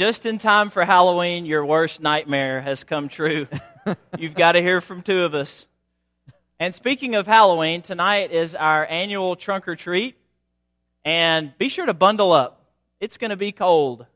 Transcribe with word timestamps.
Just 0.00 0.24
in 0.24 0.38
time 0.38 0.70
for 0.70 0.82
Halloween, 0.82 1.44
your 1.44 1.62
worst 1.62 2.00
nightmare 2.00 2.62
has 2.62 2.84
come 2.84 3.10
true. 3.10 3.46
You've 4.18 4.32
got 4.32 4.52
to 4.52 4.62
hear 4.62 4.80
from 4.80 5.02
two 5.02 5.24
of 5.24 5.34
us. 5.34 5.66
And 6.58 6.74
speaking 6.74 7.16
of 7.16 7.26
Halloween, 7.26 7.82
tonight 7.82 8.32
is 8.32 8.54
our 8.54 8.86
annual 8.86 9.36
trunk 9.36 9.68
or 9.68 9.76
treat. 9.76 10.16
And 11.04 11.52
be 11.58 11.68
sure 11.68 11.84
to 11.84 11.92
bundle 11.92 12.32
up. 12.32 12.64
It's 12.98 13.18
going 13.18 13.28
to 13.28 13.36
be 13.36 13.52
cold. 13.52 14.06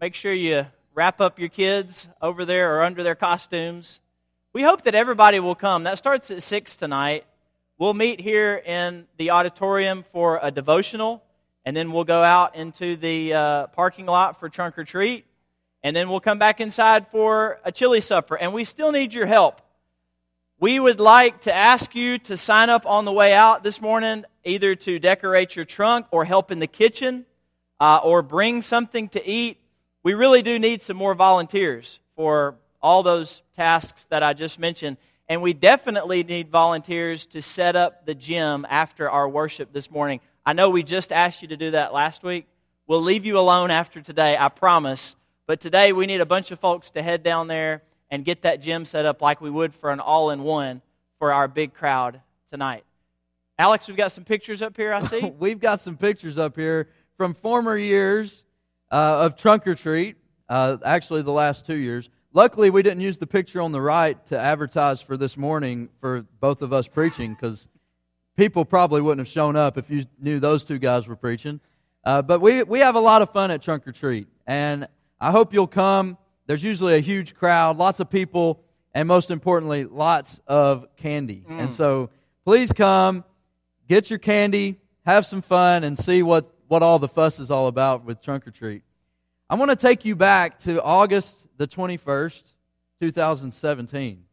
Make 0.00 0.16
sure 0.16 0.32
you 0.32 0.66
wrap 0.92 1.20
up 1.20 1.38
your 1.38 1.50
kids 1.50 2.08
over 2.20 2.44
there 2.44 2.74
or 2.74 2.82
under 2.82 3.04
their 3.04 3.14
costumes. 3.14 4.00
We 4.52 4.64
hope 4.64 4.82
that 4.82 4.96
everybody 4.96 5.38
will 5.38 5.54
come. 5.54 5.84
That 5.84 5.98
starts 5.98 6.32
at 6.32 6.42
6 6.42 6.74
tonight. 6.74 7.24
We'll 7.78 7.94
meet 7.94 8.20
here 8.20 8.56
in 8.56 9.06
the 9.18 9.30
auditorium 9.30 10.02
for 10.02 10.40
a 10.42 10.50
devotional, 10.50 11.22
and 11.64 11.76
then 11.76 11.92
we'll 11.92 12.02
go 12.02 12.24
out 12.24 12.56
into 12.56 12.96
the 12.96 13.34
uh, 13.34 13.66
parking 13.68 14.06
lot 14.06 14.40
for 14.40 14.48
trunk 14.48 14.76
or 14.76 14.82
treat, 14.82 15.26
and 15.82 15.94
then 15.94 16.08
we'll 16.08 16.20
come 16.20 16.38
back 16.38 16.60
inside 16.60 17.08
for 17.08 17.58
a 17.64 17.72
chili 17.72 18.00
supper. 18.00 18.36
And 18.36 18.52
we 18.52 18.64
still 18.64 18.92
need 18.92 19.14
your 19.14 19.26
help. 19.26 19.60
We 20.60 20.80
would 20.80 20.98
like 20.98 21.42
to 21.42 21.54
ask 21.54 21.94
you 21.94 22.18
to 22.18 22.36
sign 22.36 22.68
up 22.68 22.84
on 22.84 23.04
the 23.04 23.12
way 23.12 23.32
out 23.32 23.62
this 23.62 23.80
morning, 23.80 24.24
either 24.44 24.74
to 24.74 24.98
decorate 24.98 25.54
your 25.54 25.64
trunk 25.64 26.06
or 26.10 26.24
help 26.24 26.50
in 26.50 26.58
the 26.58 26.66
kitchen 26.66 27.26
uh, 27.78 28.00
or 28.02 28.22
bring 28.22 28.62
something 28.62 29.08
to 29.10 29.24
eat. 29.24 29.58
We 30.02 30.14
really 30.14 30.42
do 30.42 30.58
need 30.58 30.82
some 30.82 30.96
more 30.96 31.14
volunteers 31.14 32.00
for 32.16 32.56
all 32.82 33.04
those 33.04 33.42
tasks 33.54 34.04
that 34.06 34.22
I 34.22 34.32
just 34.32 34.58
mentioned. 34.58 34.96
And 35.28 35.42
we 35.42 35.52
definitely 35.52 36.24
need 36.24 36.48
volunteers 36.50 37.26
to 37.26 37.42
set 37.42 37.76
up 37.76 38.06
the 38.06 38.14
gym 38.14 38.66
after 38.68 39.08
our 39.08 39.28
worship 39.28 39.72
this 39.72 39.90
morning. 39.90 40.20
I 40.44 40.54
know 40.54 40.70
we 40.70 40.82
just 40.82 41.12
asked 41.12 41.42
you 41.42 41.48
to 41.48 41.56
do 41.56 41.72
that 41.72 41.92
last 41.92 42.22
week. 42.22 42.46
We'll 42.86 43.02
leave 43.02 43.26
you 43.26 43.38
alone 43.38 43.70
after 43.70 44.00
today, 44.00 44.36
I 44.36 44.48
promise. 44.48 45.14
But 45.48 45.60
today 45.60 45.94
we 45.94 46.04
need 46.04 46.20
a 46.20 46.26
bunch 46.26 46.50
of 46.50 46.60
folks 46.60 46.90
to 46.90 47.02
head 47.02 47.22
down 47.22 47.48
there 47.48 47.82
and 48.10 48.22
get 48.22 48.42
that 48.42 48.60
gym 48.60 48.84
set 48.84 49.06
up 49.06 49.22
like 49.22 49.40
we 49.40 49.48
would 49.48 49.74
for 49.74 49.90
an 49.90 49.98
all 49.98 50.28
in 50.28 50.42
one 50.42 50.82
for 51.18 51.32
our 51.32 51.48
big 51.48 51.72
crowd 51.72 52.20
tonight. 52.50 52.84
Alex, 53.58 53.88
we've 53.88 53.96
got 53.96 54.12
some 54.12 54.24
pictures 54.24 54.60
up 54.60 54.76
here, 54.76 54.92
I 54.92 55.00
see. 55.00 55.20
we've 55.38 55.58
got 55.58 55.80
some 55.80 55.96
pictures 55.96 56.36
up 56.36 56.54
here 56.54 56.90
from 57.16 57.32
former 57.32 57.78
years 57.78 58.44
uh, 58.92 59.24
of 59.24 59.36
Trunk 59.36 59.66
or 59.66 59.74
Treat, 59.74 60.16
uh, 60.50 60.76
actually, 60.84 61.22
the 61.22 61.32
last 61.32 61.64
two 61.64 61.76
years. 61.76 62.10
Luckily, 62.34 62.68
we 62.68 62.82
didn't 62.82 63.00
use 63.00 63.16
the 63.16 63.26
picture 63.26 63.62
on 63.62 63.72
the 63.72 63.80
right 63.80 64.24
to 64.26 64.38
advertise 64.38 65.00
for 65.00 65.16
this 65.16 65.38
morning 65.38 65.88
for 65.98 66.26
both 66.40 66.60
of 66.60 66.74
us 66.74 66.88
preaching 66.88 67.32
because 67.32 67.70
people 68.36 68.66
probably 68.66 69.00
wouldn't 69.00 69.26
have 69.26 69.32
shown 69.32 69.56
up 69.56 69.78
if 69.78 69.88
you 69.88 70.04
knew 70.20 70.40
those 70.40 70.62
two 70.62 70.78
guys 70.78 71.08
were 71.08 71.16
preaching. 71.16 71.58
Uh, 72.04 72.20
but 72.20 72.42
we, 72.42 72.62
we 72.64 72.80
have 72.80 72.96
a 72.96 73.00
lot 73.00 73.22
of 73.22 73.30
fun 73.30 73.50
at 73.50 73.62
Trunk 73.62 73.88
or 73.88 73.92
Treat, 73.92 74.28
and 74.46 74.86
I 75.20 75.30
hope 75.30 75.52
you'll 75.52 75.66
come. 75.66 76.16
There's 76.46 76.62
usually 76.62 76.94
a 76.94 77.00
huge 77.00 77.34
crowd, 77.34 77.76
lots 77.76 78.00
of 78.00 78.08
people, 78.08 78.62
and 78.94 79.06
most 79.06 79.30
importantly, 79.30 79.84
lots 79.84 80.40
of 80.46 80.86
candy. 80.96 81.44
Mm. 81.48 81.62
And 81.62 81.72
so 81.72 82.10
please 82.44 82.72
come, 82.72 83.24
get 83.88 84.10
your 84.10 84.18
candy, 84.18 84.80
have 85.04 85.26
some 85.26 85.42
fun, 85.42 85.84
and 85.84 85.98
see 85.98 86.22
what, 86.22 86.52
what 86.68 86.82
all 86.82 86.98
the 86.98 87.08
fuss 87.08 87.38
is 87.38 87.50
all 87.50 87.66
about 87.66 88.04
with 88.04 88.22
Trunk 88.22 88.46
or 88.46 88.50
Treat. 88.50 88.82
I 89.50 89.56
want 89.56 89.70
to 89.70 89.76
take 89.76 90.04
you 90.04 90.14
back 90.14 90.58
to 90.60 90.82
August 90.82 91.46
the 91.56 91.66
21st, 91.66 92.52
2017. 93.00 94.24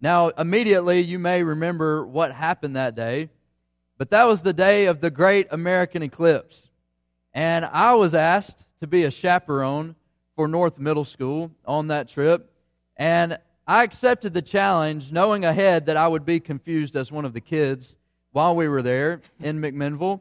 Now, 0.00 0.28
immediately, 0.28 1.00
you 1.00 1.18
may 1.18 1.42
remember 1.42 2.06
what 2.06 2.32
happened 2.32 2.76
that 2.76 2.94
day, 2.94 3.30
but 3.98 4.10
that 4.10 4.24
was 4.24 4.42
the 4.42 4.52
day 4.52 4.86
of 4.86 5.00
the 5.00 5.10
great 5.10 5.46
American 5.50 6.02
eclipse. 6.02 6.70
And 7.32 7.64
I 7.64 7.94
was 7.94 8.14
asked 8.14 8.64
to 8.80 8.86
be 8.86 9.04
a 9.04 9.10
chaperone 9.10 9.94
for 10.36 10.48
North 10.48 10.78
Middle 10.78 11.04
School 11.04 11.50
on 11.64 11.88
that 11.88 12.08
trip. 12.08 12.52
And 12.96 13.38
I 13.66 13.84
accepted 13.84 14.34
the 14.34 14.42
challenge, 14.42 15.12
knowing 15.12 15.44
ahead 15.44 15.86
that 15.86 15.96
I 15.96 16.08
would 16.08 16.24
be 16.24 16.40
confused 16.40 16.96
as 16.96 17.12
one 17.12 17.24
of 17.24 17.32
the 17.32 17.40
kids 17.40 17.96
while 18.32 18.56
we 18.56 18.68
were 18.68 18.82
there 18.82 19.20
in 19.40 19.60
McMinnville. 19.60 20.20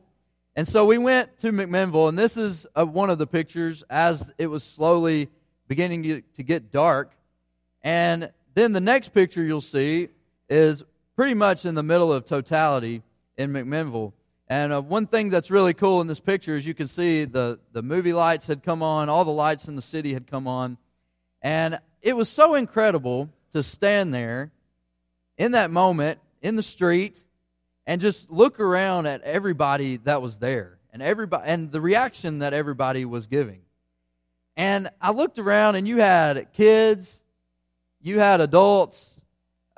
And 0.56 0.68
so 0.68 0.86
we 0.86 0.98
went 0.98 1.38
to 1.40 1.52
McMinnville, 1.52 2.10
and 2.10 2.20
this 2.20 2.36
is 2.36 2.68
a, 2.76 2.86
one 2.86 3.10
of 3.10 3.18
the 3.18 3.28
pictures 3.28 3.84
as 3.90 4.34
it 4.38 4.48
was 4.48 4.64
slowly 4.64 5.30
beginning 5.68 6.24
to 6.34 6.44
get 6.44 6.72
dark. 6.72 7.14
And 7.84 8.32
then 8.54 8.74
the 8.74 8.82
next 8.82 9.10
picture 9.14 9.44
you'll 9.44 9.62
see 9.62 10.10
is 10.50 10.84
pretty 11.16 11.34
much 11.34 11.66
in 11.66 11.76
the 11.76 11.84
middle 11.84 12.12
of 12.12 12.26
totality 12.26 13.02
in 13.38 13.52
McMinnville. 13.52 14.12
And 14.52 14.74
uh, 14.74 14.82
one 14.82 15.08
thing 15.08 15.30
that's 15.30 15.50
really 15.50 15.74
cool 15.74 16.02
in 16.02 16.08
this 16.08 16.20
picture 16.20 16.58
is 16.58 16.68
you 16.68 16.74
can 16.74 16.90
see 16.90 17.24
the, 17.24 17.58
the 17.72 17.82
movie 17.82 18.12
lights 18.12 18.48
had 18.48 18.64
come 18.64 18.84
on, 18.84 19.08
all 19.08 19.24
the 19.24 19.32
lights 19.32 19.70
in 19.70 19.78
the 19.78 19.82
city 19.82 20.14
had 20.14 20.28
come 20.28 20.46
on. 20.46 20.78
And 21.42 21.80
it 22.02 22.18
was 22.18 22.28
so 22.28 22.56
incredible 22.56 23.30
to 23.54 23.64
stand 23.64 24.14
there 24.14 24.52
in 25.38 25.54
that 25.54 25.72
moment 25.72 26.20
in 26.42 26.58
the 26.58 26.64
street 26.64 27.24
and 27.88 28.02
just 28.02 28.30
look 28.30 28.60
around 28.60 29.06
at 29.06 29.22
everybody 29.22 29.96
that 30.04 30.22
was 30.22 30.40
there 30.40 30.80
and 30.92 31.02
everybody 31.02 31.44
and 31.48 31.72
the 31.72 31.80
reaction 31.80 32.40
that 32.40 32.54
everybody 32.54 33.06
was 33.06 33.28
giving. 33.28 33.62
And 34.58 34.90
I 35.00 35.12
looked 35.12 35.40
around 35.40 35.78
and 35.78 35.88
you 35.88 36.00
had 36.00 36.52
kids, 36.52 37.22
you 38.02 38.20
had 38.20 38.42
adults, 38.42 39.18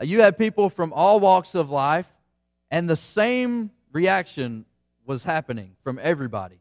you 0.02 0.22
had 0.22 0.36
people 0.36 0.72
from 0.72 0.94
all 0.94 1.20
walks 1.20 1.54
of 1.54 1.70
life, 1.70 2.08
and 2.72 2.90
the 2.90 2.96
same 2.96 3.70
reaction 3.94 4.66
was 5.06 5.24
happening 5.24 5.76
from 5.84 6.00
everybody. 6.02 6.60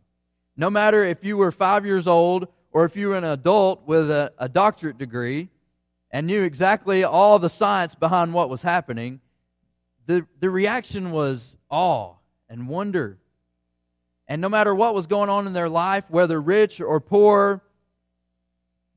No 0.56 0.70
matter 0.70 1.02
if 1.02 1.24
you 1.24 1.36
were 1.36 1.50
five 1.50 1.84
years 1.84 2.06
old 2.06 2.46
or 2.70 2.84
if 2.84 2.94
you 2.94 3.08
were 3.08 3.16
an 3.16 3.24
adult 3.24 3.86
with 3.86 4.10
a, 4.10 4.32
a 4.38 4.48
doctorate 4.48 4.98
degree 4.98 5.48
and 6.10 6.26
knew 6.26 6.42
exactly 6.42 7.02
all 7.02 7.38
the 7.38 7.48
science 7.48 7.94
behind 7.94 8.34
what 8.34 8.50
was 8.50 8.62
happening, 8.62 9.20
the, 10.06 10.26
the 10.40 10.50
reaction 10.50 11.10
was 11.10 11.56
awe 11.70 12.14
and 12.50 12.68
wonder. 12.68 13.18
And 14.28 14.42
no 14.42 14.48
matter 14.48 14.74
what 14.74 14.94
was 14.94 15.06
going 15.06 15.30
on 15.30 15.46
in 15.46 15.54
their 15.54 15.70
life, 15.70 16.04
whether 16.10 16.40
rich 16.40 16.80
or 16.80 17.00
poor, 17.00 17.62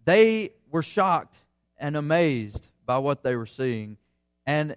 they 0.04 0.52
were 0.70 0.84
shocked 0.84 1.40
and 1.78 1.96
amazed 1.96 2.70
by 2.86 2.98
what 2.98 3.24
they 3.24 3.36
were 3.36 3.46
seeing. 3.46 3.98
And 4.46 4.76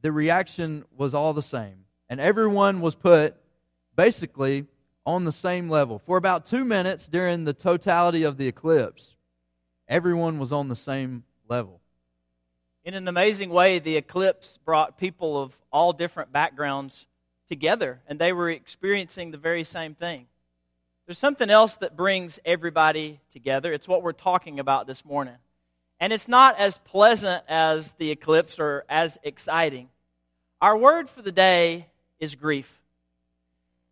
the 0.00 0.12
reaction 0.12 0.84
was 0.96 1.12
all 1.12 1.32
the 1.32 1.42
same 1.42 1.79
and 2.10 2.20
everyone 2.20 2.80
was 2.80 2.96
put 2.96 3.36
basically 3.96 4.66
on 5.06 5.24
the 5.24 5.32
same 5.32 5.70
level. 5.70 5.98
For 5.98 6.18
about 6.18 6.44
two 6.44 6.64
minutes 6.64 7.08
during 7.08 7.44
the 7.44 7.54
totality 7.54 8.24
of 8.24 8.36
the 8.36 8.48
eclipse, 8.48 9.14
everyone 9.88 10.38
was 10.38 10.52
on 10.52 10.68
the 10.68 10.76
same 10.76 11.22
level. 11.48 11.80
In 12.84 12.94
an 12.94 13.06
amazing 13.08 13.50
way, 13.50 13.78
the 13.78 13.96
eclipse 13.96 14.58
brought 14.58 14.98
people 14.98 15.40
of 15.40 15.54
all 15.72 15.92
different 15.92 16.32
backgrounds 16.32 17.06
together, 17.48 18.00
and 18.08 18.18
they 18.18 18.32
were 18.32 18.50
experiencing 18.50 19.30
the 19.30 19.38
very 19.38 19.64
same 19.64 19.94
thing. 19.94 20.26
There's 21.06 21.18
something 21.18 21.50
else 21.50 21.76
that 21.76 21.96
brings 21.96 22.40
everybody 22.44 23.20
together. 23.30 23.72
It's 23.72 23.88
what 23.88 24.02
we're 24.02 24.12
talking 24.12 24.58
about 24.58 24.86
this 24.86 25.04
morning. 25.04 25.36
And 26.00 26.12
it's 26.12 26.28
not 26.28 26.58
as 26.58 26.78
pleasant 26.78 27.44
as 27.48 27.92
the 27.92 28.10
eclipse 28.10 28.58
or 28.58 28.84
as 28.88 29.18
exciting. 29.22 29.90
Our 30.60 30.76
word 30.76 31.08
for 31.08 31.22
the 31.22 31.32
day 31.32 31.86
is 32.20 32.34
grief. 32.34 32.80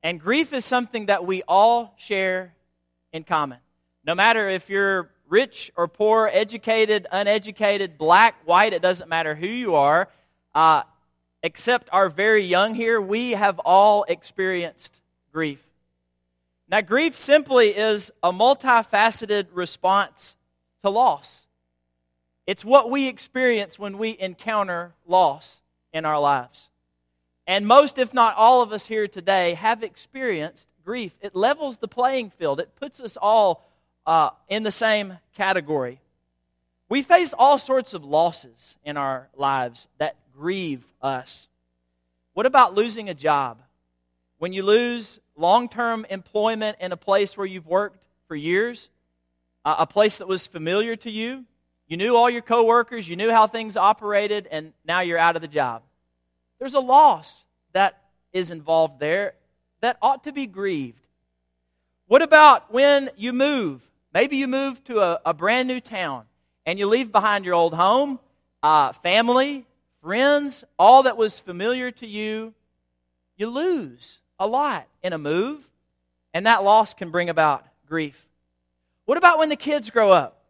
And 0.02 0.20
grief 0.20 0.52
is 0.52 0.64
something 0.64 1.06
that 1.06 1.26
we 1.26 1.42
all 1.48 1.94
share 1.96 2.54
in 3.12 3.24
common. 3.24 3.58
No 4.04 4.14
matter 4.14 4.48
if 4.48 4.70
you're 4.70 5.10
rich 5.28 5.72
or 5.76 5.88
poor, 5.88 6.30
educated, 6.32 7.06
uneducated, 7.10 7.98
black, 7.98 8.36
white, 8.44 8.72
it 8.72 8.82
doesn't 8.82 9.08
matter 9.08 9.34
who 9.34 9.46
you 9.46 9.74
are. 9.74 10.08
Uh, 10.54 10.82
except 11.42 11.88
our 11.92 12.08
very 12.08 12.44
young 12.44 12.74
here, 12.74 13.00
we 13.00 13.32
have 13.32 13.58
all 13.60 14.04
experienced 14.08 15.00
grief. 15.32 15.62
Now, 16.68 16.80
grief 16.80 17.16
simply 17.16 17.68
is 17.68 18.10
a 18.22 18.32
multifaceted 18.32 19.46
response 19.52 20.36
to 20.82 20.90
loss. 20.90 21.46
It's 22.46 22.64
what 22.64 22.90
we 22.90 23.08
experience 23.08 23.78
when 23.78 23.98
we 23.98 24.16
encounter 24.18 24.94
loss 25.06 25.60
in 25.92 26.04
our 26.04 26.20
lives. 26.20 26.70
And 27.48 27.66
most, 27.66 27.98
if 27.98 28.12
not 28.12 28.36
all 28.36 28.60
of 28.60 28.72
us 28.72 28.84
here 28.84 29.08
today, 29.08 29.54
have 29.54 29.82
experienced 29.82 30.68
grief. 30.84 31.16
It 31.22 31.34
levels 31.34 31.78
the 31.78 31.88
playing 31.88 32.28
field, 32.28 32.60
it 32.60 32.76
puts 32.76 33.00
us 33.00 33.16
all 33.16 33.66
uh, 34.06 34.30
in 34.48 34.64
the 34.64 34.70
same 34.70 35.18
category. 35.34 35.98
We 36.90 37.00
face 37.00 37.32
all 37.36 37.56
sorts 37.56 37.94
of 37.94 38.04
losses 38.04 38.76
in 38.84 38.98
our 38.98 39.28
lives 39.34 39.88
that 39.96 40.16
grieve 40.36 40.84
us. 41.00 41.48
What 42.34 42.44
about 42.44 42.74
losing 42.74 43.08
a 43.08 43.14
job? 43.14 43.62
When 44.38 44.52
you 44.52 44.62
lose 44.62 45.18
long 45.34 45.70
term 45.70 46.06
employment 46.10 46.76
in 46.80 46.92
a 46.92 46.96
place 46.98 47.36
where 47.36 47.46
you've 47.46 47.66
worked 47.66 48.04
for 48.26 48.36
years, 48.36 48.90
uh, 49.64 49.76
a 49.78 49.86
place 49.86 50.18
that 50.18 50.28
was 50.28 50.46
familiar 50.46 50.96
to 50.96 51.10
you, 51.10 51.44
you 51.86 51.96
knew 51.96 52.14
all 52.14 52.28
your 52.28 52.42
coworkers, 52.42 53.08
you 53.08 53.16
knew 53.16 53.30
how 53.30 53.46
things 53.46 53.74
operated, 53.74 54.46
and 54.50 54.74
now 54.84 55.00
you're 55.00 55.18
out 55.18 55.34
of 55.34 55.42
the 55.42 55.48
job. 55.48 55.82
There's 56.58 56.74
a 56.74 56.80
loss 56.80 57.44
that 57.72 58.02
is 58.32 58.50
involved 58.50 59.00
there 59.00 59.34
that 59.80 59.96
ought 60.02 60.24
to 60.24 60.32
be 60.32 60.46
grieved. 60.46 61.06
What 62.06 62.22
about 62.22 62.72
when 62.72 63.10
you 63.16 63.32
move 63.32 63.88
Maybe 64.12 64.36
you 64.36 64.48
move 64.48 64.82
to 64.84 65.00
a, 65.00 65.20
a 65.26 65.34
brand 65.34 65.68
new 65.68 65.80
town 65.80 66.24
and 66.64 66.78
you 66.78 66.86
leave 66.86 67.12
behind 67.12 67.44
your 67.44 67.54
old 67.54 67.74
home, 67.74 68.18
uh, 68.62 68.92
family, 68.92 69.66
friends, 70.02 70.64
all 70.78 71.02
that 71.04 71.16
was 71.16 71.38
familiar 71.38 71.90
to 71.92 72.06
you. 72.06 72.54
You 73.36 73.50
lose 73.50 74.20
a 74.38 74.46
lot 74.46 74.88
in 75.02 75.12
a 75.12 75.18
move, 75.18 75.70
and 76.34 76.46
that 76.46 76.64
loss 76.64 76.94
can 76.94 77.10
bring 77.10 77.28
about 77.28 77.64
grief. 77.86 78.28
What 79.04 79.18
about 79.18 79.38
when 79.38 79.48
the 79.48 79.56
kids 79.56 79.90
grow 79.90 80.10
up 80.10 80.42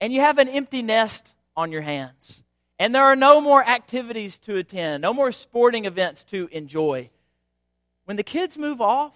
and 0.00 0.12
you 0.12 0.20
have 0.20 0.38
an 0.38 0.48
empty 0.48 0.82
nest 0.82 1.34
on 1.56 1.72
your 1.72 1.82
hands? 1.82 2.42
And 2.78 2.94
there 2.94 3.04
are 3.04 3.16
no 3.16 3.40
more 3.40 3.64
activities 3.64 4.38
to 4.40 4.56
attend, 4.56 5.02
no 5.02 5.14
more 5.14 5.30
sporting 5.30 5.84
events 5.84 6.24
to 6.24 6.48
enjoy. 6.50 7.10
When 8.04 8.16
the 8.16 8.22
kids 8.24 8.58
move 8.58 8.80
off 8.80 9.14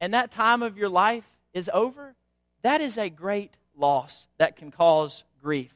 and 0.00 0.12
that 0.14 0.30
time 0.30 0.62
of 0.62 0.76
your 0.76 0.88
life 0.88 1.24
is 1.52 1.70
over, 1.72 2.16
that 2.62 2.80
is 2.80 2.98
a 2.98 3.08
great 3.08 3.54
loss 3.76 4.26
that 4.38 4.56
can 4.56 4.72
cause 4.72 5.22
grief. 5.40 5.74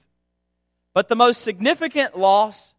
But 0.94 1.08
the 1.08 1.14
most 1.14 1.42
significant 1.42 2.18
loss 2.18 2.74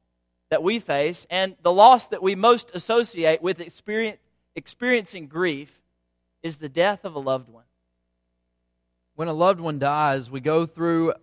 that 0.50 0.62
we 0.62 0.80
face 0.80 1.26
and 1.30 1.56
the 1.64 1.72
loss 1.72 2.08
that 2.08 2.22
we 2.22 2.36
most 2.36 2.70
associate 2.74 3.42
with 3.42 3.62
experiencing 4.56 5.28
grief 5.28 5.82
is 6.44 6.58
the 6.58 6.70
death 6.70 7.06
of 7.06 7.16
a 7.16 7.20
loved 7.20 7.50
one. 7.50 7.64
When 9.16 9.30
a 9.30 9.34
loved 9.34 9.62
one 9.62 9.80
dies, 9.80 10.30
we 10.30 10.42
go 10.42 10.66
through 10.66 11.14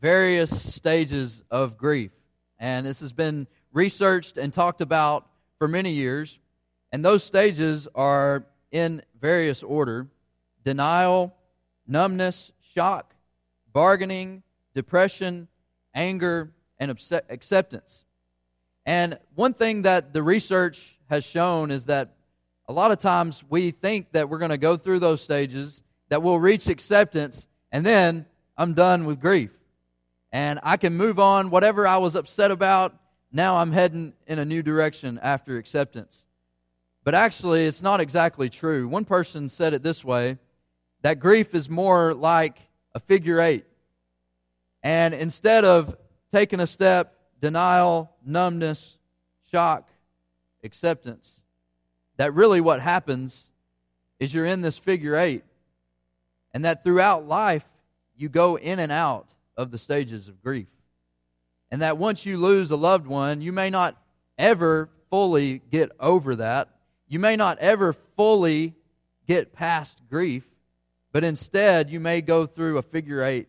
various 0.00 0.74
stages 0.74 1.42
of 1.50 1.78
grief. 1.78 2.12
And 2.60 2.86
this 2.86 3.00
has 3.00 3.12
been 3.12 3.46
researched 3.72 4.36
and 4.36 4.52
talked 4.52 4.82
about 4.82 5.26
for 5.58 5.66
many 5.66 5.92
years. 5.92 6.38
And 6.92 7.02
those 7.02 7.24
stages 7.24 7.88
are 7.94 8.44
in 8.70 9.02
various 9.18 9.62
order 9.62 10.06
denial, 10.62 11.34
numbness, 11.86 12.52
shock, 12.74 13.14
bargaining, 13.72 14.42
depression, 14.74 15.48
anger, 15.94 16.52
and 16.78 16.90
acceptance. 17.30 18.04
And 18.84 19.18
one 19.34 19.54
thing 19.54 19.82
that 19.82 20.12
the 20.12 20.22
research 20.22 20.98
has 21.08 21.24
shown 21.24 21.70
is 21.70 21.86
that 21.86 22.14
a 22.68 22.72
lot 22.72 22.90
of 22.90 22.98
times 22.98 23.42
we 23.48 23.70
think 23.70 24.12
that 24.12 24.28
we're 24.28 24.38
going 24.38 24.50
to 24.50 24.58
go 24.58 24.76
through 24.76 24.98
those 24.98 25.22
stages, 25.22 25.82
that 26.10 26.22
we'll 26.22 26.38
reach 26.38 26.68
acceptance, 26.68 27.48
and 27.72 27.86
then 27.86 28.26
I'm 28.56 28.74
done 28.74 29.06
with 29.06 29.18
grief 29.18 29.59
and 30.32 30.60
I 30.62 30.76
can 30.76 30.96
move 30.96 31.18
on. 31.18 31.50
Whatever 31.50 31.86
I 31.86 31.96
was 31.96 32.14
upset 32.14 32.50
about, 32.50 32.94
now 33.32 33.56
I'm 33.56 33.72
heading 33.72 34.14
in 34.26 34.38
a 34.38 34.44
new 34.44 34.62
direction 34.62 35.18
after 35.22 35.58
acceptance. 35.58 36.24
But 37.04 37.14
actually, 37.14 37.66
it's 37.66 37.82
not 37.82 38.00
exactly 38.00 38.50
true. 38.50 38.86
One 38.86 39.04
person 39.04 39.48
said 39.48 39.74
it 39.74 39.82
this 39.82 40.04
way 40.04 40.38
that 41.02 41.18
grief 41.18 41.54
is 41.54 41.70
more 41.70 42.12
like 42.12 42.58
a 42.94 43.00
figure 43.00 43.40
eight. 43.40 43.64
And 44.82 45.14
instead 45.14 45.64
of 45.64 45.96
taking 46.30 46.60
a 46.60 46.66
step, 46.66 47.16
denial, 47.40 48.10
numbness, 48.24 48.98
shock, 49.50 49.88
acceptance, 50.62 51.40
that 52.16 52.34
really 52.34 52.60
what 52.60 52.80
happens 52.80 53.50
is 54.18 54.34
you're 54.34 54.44
in 54.44 54.60
this 54.60 54.76
figure 54.76 55.16
eight. 55.16 55.44
And 56.52 56.64
that 56.64 56.84
throughout 56.84 57.26
life, 57.26 57.64
you 58.16 58.28
go 58.28 58.56
in 58.56 58.78
and 58.78 58.92
out 58.92 59.32
of 59.60 59.70
the 59.70 59.78
stages 59.78 60.26
of 60.26 60.42
grief. 60.42 60.68
And 61.70 61.82
that 61.82 61.98
once 61.98 62.24
you 62.24 62.38
lose 62.38 62.70
a 62.70 62.76
loved 62.76 63.06
one, 63.06 63.42
you 63.42 63.52
may 63.52 63.68
not 63.68 64.00
ever 64.38 64.88
fully 65.10 65.60
get 65.70 65.92
over 66.00 66.36
that. 66.36 66.70
You 67.06 67.18
may 67.18 67.36
not 67.36 67.58
ever 67.58 67.92
fully 67.92 68.74
get 69.26 69.52
past 69.52 70.00
grief, 70.08 70.44
but 71.12 71.24
instead 71.24 71.90
you 71.90 72.00
may 72.00 72.22
go 72.22 72.46
through 72.46 72.78
a 72.78 72.82
figure 72.82 73.22
eight 73.22 73.48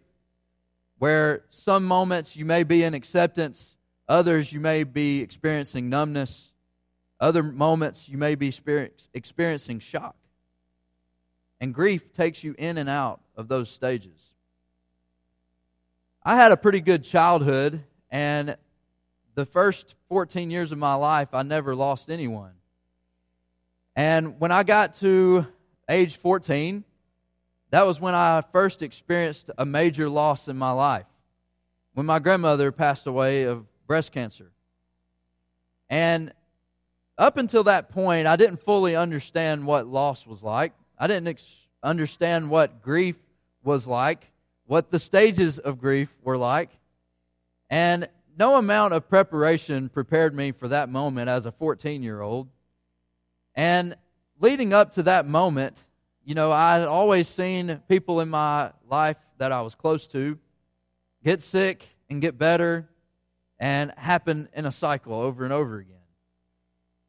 where 0.98 1.46
some 1.50 1.86
moments 1.86 2.36
you 2.36 2.44
may 2.44 2.64
be 2.64 2.84
in 2.84 2.94
acceptance, 2.94 3.78
others 4.10 4.52
you 4.52 4.60
may 4.60 4.84
be 4.84 5.22
experiencing 5.22 5.90
numbness, 5.90 6.52
other 7.22 7.42
moments 7.42 8.10
you 8.10 8.18
may 8.18 8.36
be 8.36 8.54
experiencing 9.14 9.80
shock. 9.80 10.16
And 11.62 11.74
grief 11.74 12.12
takes 12.12 12.44
you 12.44 12.54
in 12.58 12.78
and 12.78 12.90
out 12.90 13.22
of 13.38 13.48
those 13.48 13.70
stages. 13.70 14.31
I 16.24 16.36
had 16.36 16.52
a 16.52 16.58
pretty 16.58 16.82
good 16.82 17.04
childhood, 17.04 17.84
and 18.12 18.56
the 19.34 19.46
first 19.46 19.96
14 20.08 20.52
years 20.52 20.72
of 20.72 20.78
my 20.78 20.94
life, 20.94 21.30
I 21.34 21.42
never 21.42 21.74
lost 21.74 22.12
anyone. 22.12 22.52
And 23.96 24.40
when 24.40 24.52
I 24.52 24.62
got 24.62 24.94
to 24.96 25.48
age 25.90 26.18
14, 26.18 26.84
that 27.72 27.88
was 27.88 28.00
when 28.00 28.14
I 28.14 28.42
first 28.42 28.84
experienced 28.84 29.50
a 29.58 29.66
major 29.66 30.08
loss 30.08 30.48
in 30.48 30.58
my 30.58 30.72
life. 30.72 31.08
When 31.94 32.06
my 32.06 32.20
grandmother 32.20 32.72
passed 32.72 33.08
away 33.08 33.44
of 33.44 33.66
breast 33.88 34.12
cancer. 34.12 34.52
And 35.90 36.34
up 37.18 37.38
until 37.38 37.64
that 37.64 37.90
point, 37.90 38.28
I 38.28 38.36
didn't 38.36 38.58
fully 38.58 38.96
understand 38.96 39.66
what 39.66 39.88
loss 39.88 40.28
was 40.28 40.44
like. 40.44 40.74
I 41.00 41.08
didn't 41.08 41.30
ex- 41.30 41.68
understand 41.82 42.52
what 42.52 42.84
grief 42.84 43.18
was 43.64 43.88
like 43.88 44.32
what 44.72 44.90
the 44.90 45.00
stages 45.00 45.60
of 45.60 45.82
grief 45.82 46.16
were 46.24 46.38
like. 46.38 46.70
And 47.70 48.08
no 48.38 48.56
amount 48.56 48.94
of 48.94 49.10
preparation 49.10 49.90
prepared 49.90 50.34
me 50.34 50.54
for 50.54 50.70
that 50.70 50.88
moment 50.88 51.28
as 51.28 51.46
a 51.46 51.52
14 51.52 52.02
year 52.02 52.22
old. 52.22 52.48
And 53.54 53.98
leading 54.40 54.72
up 54.72 54.94
to 54.94 55.04
that 55.04 55.28
moment, 55.28 55.78
you 56.24 56.36
know, 56.36 56.54
I 56.54 56.80
had 56.80 56.88
always 56.88 57.28
seen 57.28 57.82
people 57.90 58.22
in 58.22 58.30
my 58.30 58.72
life 58.90 59.18
that 59.40 59.52
I 59.52 59.60
was 59.60 59.76
close 59.76 60.08
to 60.08 60.40
get 61.22 61.42
sick 61.42 61.86
and 62.10 62.22
get 62.22 62.38
better 62.38 62.88
and 63.60 63.92
happen 63.98 64.48
in 64.54 64.66
a 64.66 64.72
cycle 64.72 65.16
over 65.16 65.44
and 65.44 65.52
over 65.52 65.80
again. 65.80 65.98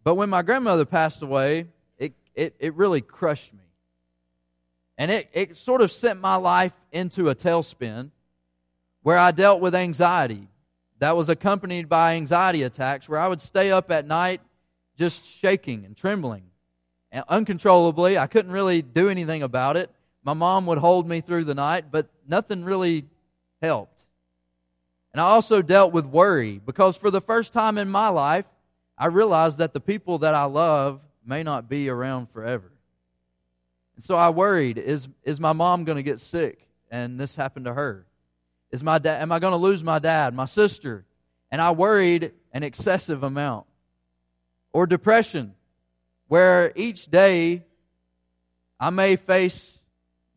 But 0.03 0.17
when 0.17 0.31
my 0.31 0.43
grandmother 0.43 0.85
passed 0.85 1.23
away, 1.23 1.67
it, 1.97 2.15
it, 2.35 2.57
it 2.59 2.75
really 2.75 3.03
crushed 3.03 3.53
me. 3.53 3.62
And 4.99 5.11
it, 5.11 5.29
it 5.33 5.57
sort 5.57 5.81
of 5.81 5.91
sent 5.91 6.21
my 6.21 6.37
life 6.37 6.75
into 6.93 7.29
a 7.29 7.35
tailspin 7.35 8.11
where 9.03 9.19
I 9.19 9.31
dealt 9.31 9.61
with 9.61 9.75
anxiety. 9.75 10.49
That 10.99 11.17
was 11.17 11.29
accompanied 11.29 11.89
by 11.89 12.15
anxiety 12.15 12.63
attacks 12.63 13.09
where 13.09 13.19
I 13.19 13.29
would 13.29 13.41
stay 13.41 13.73
up 13.73 13.91
at 13.91 14.07
night 14.07 14.41
just 14.97 15.27
shaking 15.27 15.85
and 15.85 15.97
trembling 15.97 16.45
and 17.11 17.25
uncontrollably. 17.29 18.19
I 18.19 18.27
couldn't 18.27 18.53
really 18.53 18.83
do 18.83 19.09
anything 19.09 19.43
about 19.43 19.77
it. 19.77 19.91
My 20.23 20.35
mom 20.35 20.67
would 20.67 20.79
hold 20.79 21.09
me 21.09 21.21
through 21.21 21.45
the 21.45 21.55
night, 21.55 21.87
but 21.91 22.09
nothing 22.29 22.65
really 22.65 23.07
helped. 23.61 24.05
And 25.13 25.21
I 25.21 25.25
also 25.25 25.61
dealt 25.63 25.93
with 25.93 26.07
worry 26.07 26.61
because 26.65 26.97
for 26.97 27.11
the 27.11 27.21
first 27.21 27.53
time 27.53 27.77
in 27.79 27.89
my 27.89 28.09
life, 28.09 28.47
I 28.97 29.07
realized 29.07 29.59
that 29.59 29.73
the 29.73 29.81
people 29.81 30.19
that 30.19 30.35
I 30.35 30.45
love 30.45 31.01
may 31.25 31.43
not 31.43 31.69
be 31.69 31.89
around 31.89 32.31
forever. 32.31 32.72
And 33.95 34.05
so 34.05 34.17
I 34.17 34.31
worried, 34.31 34.79
is, 34.79 35.09
is 35.23 35.39
my 35.39 35.53
mom 35.53 35.85
going 35.85 35.97
to 35.97 36.03
get 36.03 36.21
sick? 36.21 36.67
And 36.91 37.19
this 37.19 37.37
happened 37.37 37.67
to 37.67 37.75
her. 37.75 38.07
Is 38.71 38.83
my 38.83 38.99
da- 38.99 39.21
am 39.21 39.33
I 39.33 39.39
going 39.39 39.53
to 39.53 39.59
lose 39.59 39.85
my 39.85 39.99
dad, 39.99 40.35
my 40.35 40.47
sister? 40.47 41.05
And 41.51 41.61
I 41.61 41.71
worried 41.73 42.33
an 42.53 42.63
excessive 42.63 43.23
amount. 43.23 43.67
Or 44.73 44.87
depression, 44.87 45.55
where 46.29 46.73
each 46.75 47.11
day 47.11 47.65
I 48.81 48.89
may 48.89 49.17
face 49.17 49.81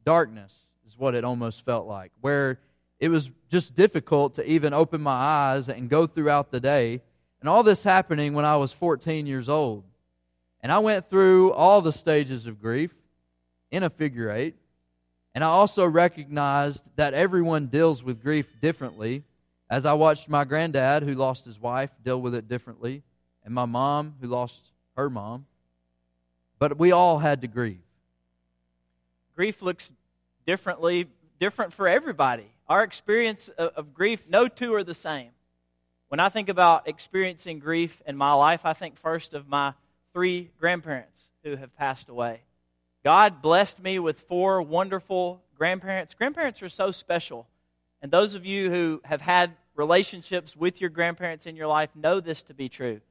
darkness, 0.03 0.67
is 0.85 0.97
what 0.97 1.15
it 1.15 1.23
almost 1.23 1.63
felt 1.63 1.87
like. 1.87 2.11
Where 2.19 2.59
it 2.99 3.07
was 3.07 3.31
just 3.49 3.75
difficult 3.75 4.33
to 4.35 4.49
even 4.49 4.73
open 4.73 5.01
my 5.01 5.13
eyes 5.13 5.69
and 5.69 5.89
go 5.89 6.05
throughout 6.05 6.51
the 6.51 6.59
day. 6.59 7.01
And 7.39 7.49
all 7.49 7.63
this 7.63 7.83
happening 7.83 8.33
when 8.33 8.43
I 8.43 8.57
was 8.57 8.73
14 8.73 9.25
years 9.25 9.47
old. 9.47 9.85
And 10.61 10.71
I 10.71 10.79
went 10.79 11.09
through 11.09 11.53
all 11.53 11.81
the 11.81 11.93
stages 11.93 12.45
of 12.45 12.59
grief 12.59 12.91
in 13.71 13.83
a 13.83 13.89
figure 13.89 14.31
eight. 14.31 14.55
And 15.33 15.43
I 15.43 15.47
also 15.47 15.85
recognized 15.85 16.89
that 16.95 17.13
everyone 17.13 17.67
deals 17.67 18.03
with 18.03 18.23
grief 18.23 18.47
differently. 18.61 19.23
As 19.69 19.85
I 19.85 19.93
watched 19.93 20.29
my 20.29 20.45
granddad, 20.45 21.03
who 21.03 21.13
lost 21.13 21.43
his 21.45 21.59
wife, 21.59 21.91
deal 22.03 22.21
with 22.21 22.35
it 22.35 22.47
differently, 22.47 23.03
and 23.43 23.53
my 23.53 23.65
mom, 23.65 24.15
who 24.21 24.27
lost 24.27 24.71
her 24.95 25.09
mom. 25.09 25.45
But 26.59 26.77
we 26.77 26.91
all 26.91 27.19
had 27.19 27.41
to 27.41 27.47
grieve. 27.47 27.81
Grief 29.35 29.61
looks 29.61 29.91
differently, 30.45 31.07
different 31.39 31.73
for 31.73 31.87
everybody. 31.87 32.45
Our 32.69 32.83
experience 32.83 33.49
of, 33.49 33.71
of 33.75 33.93
grief, 33.93 34.29
no 34.29 34.47
two 34.47 34.73
are 34.73 34.83
the 34.83 34.93
same. 34.93 35.31
When 36.07 36.19
I 36.19 36.29
think 36.29 36.47
about 36.47 36.87
experiencing 36.87 37.59
grief 37.59 38.01
in 38.05 38.15
my 38.15 38.31
life, 38.33 38.65
I 38.65 38.73
think 38.73 38.97
first 38.97 39.33
of 39.33 39.49
my 39.49 39.73
three 40.13 40.51
grandparents 40.59 41.31
who 41.43 41.57
have 41.57 41.75
passed 41.75 42.07
away. 42.07 42.41
God 43.05 43.39
blessed 43.39 43.83
me 43.83 43.99
with 43.99 44.19
four 44.21 44.63
wonderful 44.63 45.43
grandparents. 45.55 46.15
Grandparents 46.15 46.63
are 46.63 46.69
so 46.69 46.89
special. 46.89 47.45
And 48.01 48.11
those 48.11 48.33
of 48.33 48.47
you 48.47 48.71
who 48.71 48.99
have 49.05 49.21
had 49.21 49.51
relationships 49.75 50.55
with 50.55 50.81
your 50.81 50.89
grandparents 50.89 51.45
in 51.45 51.55
your 51.55 51.67
life 51.67 51.91
know 51.93 52.19
this 52.19 52.41
to 52.41 52.55
be 52.55 52.67
true. 52.67 53.01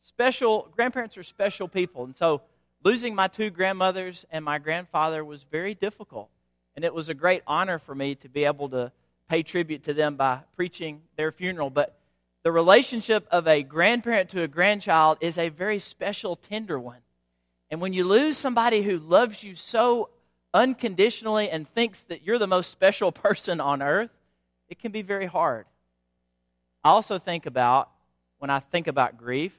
Special 0.00 0.68
grandparents 0.74 1.16
are 1.16 1.22
special 1.22 1.68
people. 1.68 2.02
And 2.02 2.16
so 2.16 2.42
losing 2.82 3.14
my 3.14 3.28
two 3.28 3.48
grandmothers 3.48 4.26
and 4.32 4.44
my 4.44 4.58
grandfather 4.58 5.24
was 5.24 5.44
very 5.44 5.74
difficult. 5.74 6.30
And 6.74 6.84
it 6.84 6.92
was 6.92 7.08
a 7.08 7.14
great 7.14 7.44
honor 7.46 7.78
for 7.78 7.94
me 7.94 8.16
to 8.16 8.28
be 8.28 8.46
able 8.46 8.68
to 8.70 8.90
pay 9.28 9.44
tribute 9.44 9.84
to 9.84 9.94
them 9.94 10.16
by 10.16 10.40
preaching 10.56 11.02
their 11.16 11.30
funeral. 11.30 11.70
But 11.70 11.96
the 12.42 12.50
relationship 12.50 13.28
of 13.30 13.46
a 13.46 13.62
grandparent 13.62 14.30
to 14.30 14.42
a 14.42 14.48
grandchild 14.48 15.18
is 15.20 15.38
a 15.38 15.48
very 15.48 15.78
special, 15.78 16.34
tender 16.34 16.76
one. 16.76 17.03
And 17.70 17.80
when 17.80 17.92
you 17.92 18.04
lose 18.04 18.36
somebody 18.36 18.82
who 18.82 18.98
loves 18.98 19.42
you 19.42 19.54
so 19.54 20.10
unconditionally 20.52 21.50
and 21.50 21.68
thinks 21.68 22.02
that 22.02 22.22
you're 22.24 22.38
the 22.38 22.46
most 22.46 22.70
special 22.70 23.12
person 23.26 23.60
on 23.60 23.82
earth, 23.82 24.10
it 24.68 24.78
can 24.78 24.92
be 24.92 25.02
very 25.02 25.26
hard. 25.26 25.66
I 26.82 26.90
also 26.90 27.18
think 27.18 27.46
about, 27.46 27.90
when 28.38 28.50
I 28.50 28.60
think 28.60 28.86
about 28.86 29.16
grief, 29.16 29.52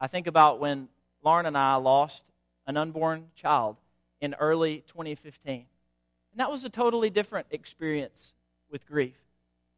I 0.00 0.06
think 0.06 0.26
about 0.26 0.60
when 0.60 0.88
Lauren 1.22 1.46
and 1.46 1.56
I 1.56 1.76
lost 1.76 2.22
an 2.66 2.76
unborn 2.76 3.26
child 3.34 3.76
in 4.20 4.34
early 4.34 4.84
2015. 4.88 5.54
And 5.54 6.40
that 6.40 6.50
was 6.50 6.64
a 6.64 6.70
totally 6.70 7.10
different 7.10 7.46
experience 7.50 8.34
with 8.70 8.86
grief. 8.86 9.16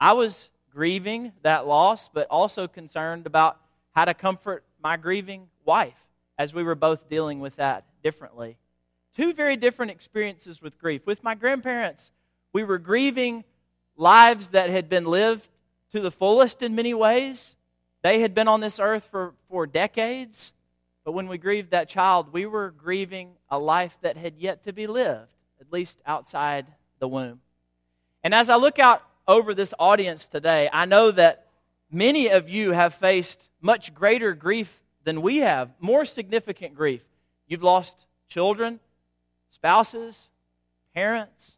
I 0.00 0.12
was 0.12 0.50
grieving 0.70 1.32
that 1.42 1.66
loss, 1.66 2.08
but 2.08 2.26
also 2.28 2.66
concerned 2.66 3.26
about 3.26 3.60
how 3.94 4.04
to 4.04 4.14
comfort 4.14 4.64
my 4.82 4.96
grieving 4.96 5.48
wife 5.64 5.94
as 6.38 6.54
we 6.54 6.62
were 6.62 6.74
both 6.74 7.08
dealing 7.08 7.40
with 7.40 7.56
that 7.56 7.84
differently. 8.02 8.56
Two 9.14 9.32
very 9.32 9.56
different 9.56 9.90
experiences 9.90 10.62
with 10.62 10.78
grief. 10.78 11.04
With 11.04 11.24
my 11.24 11.34
grandparents, 11.34 12.12
we 12.52 12.62
were 12.62 12.78
grieving 12.78 13.44
lives 13.96 14.50
that 14.50 14.70
had 14.70 14.88
been 14.88 15.04
lived 15.04 15.48
to 15.92 16.00
the 16.00 16.12
fullest 16.12 16.62
in 16.62 16.74
many 16.74 16.94
ways. 16.94 17.56
They 18.02 18.20
had 18.20 18.34
been 18.34 18.46
on 18.46 18.60
this 18.60 18.78
earth 18.78 19.08
for, 19.10 19.34
for 19.48 19.66
decades. 19.66 20.52
But 21.04 21.12
when 21.12 21.26
we 21.26 21.38
grieved 21.38 21.70
that 21.70 21.88
child, 21.88 22.32
we 22.32 22.46
were 22.46 22.70
grieving 22.70 23.32
a 23.50 23.58
life 23.58 23.98
that 24.02 24.16
had 24.16 24.34
yet 24.38 24.64
to 24.64 24.72
be 24.72 24.86
lived, 24.86 25.32
at 25.60 25.72
least 25.72 25.98
outside 26.06 26.66
the 27.00 27.08
womb. 27.08 27.40
And 28.22 28.34
as 28.34 28.50
I 28.50 28.56
look 28.56 28.78
out 28.78 29.02
over 29.26 29.54
this 29.54 29.74
audience 29.78 30.28
today, 30.28 30.68
I 30.72 30.84
know 30.84 31.10
that 31.10 31.46
many 31.90 32.28
of 32.28 32.48
you 32.48 32.72
have 32.72 32.94
faced 32.94 33.48
much 33.60 33.94
greater 33.94 34.34
grief 34.34 34.82
than 35.08 35.22
we 35.22 35.38
have, 35.38 35.70
more 35.80 36.04
significant 36.04 36.74
grief. 36.74 37.00
You've 37.46 37.62
lost 37.62 38.04
children, 38.28 38.78
spouses, 39.48 40.28
parents. 40.94 41.56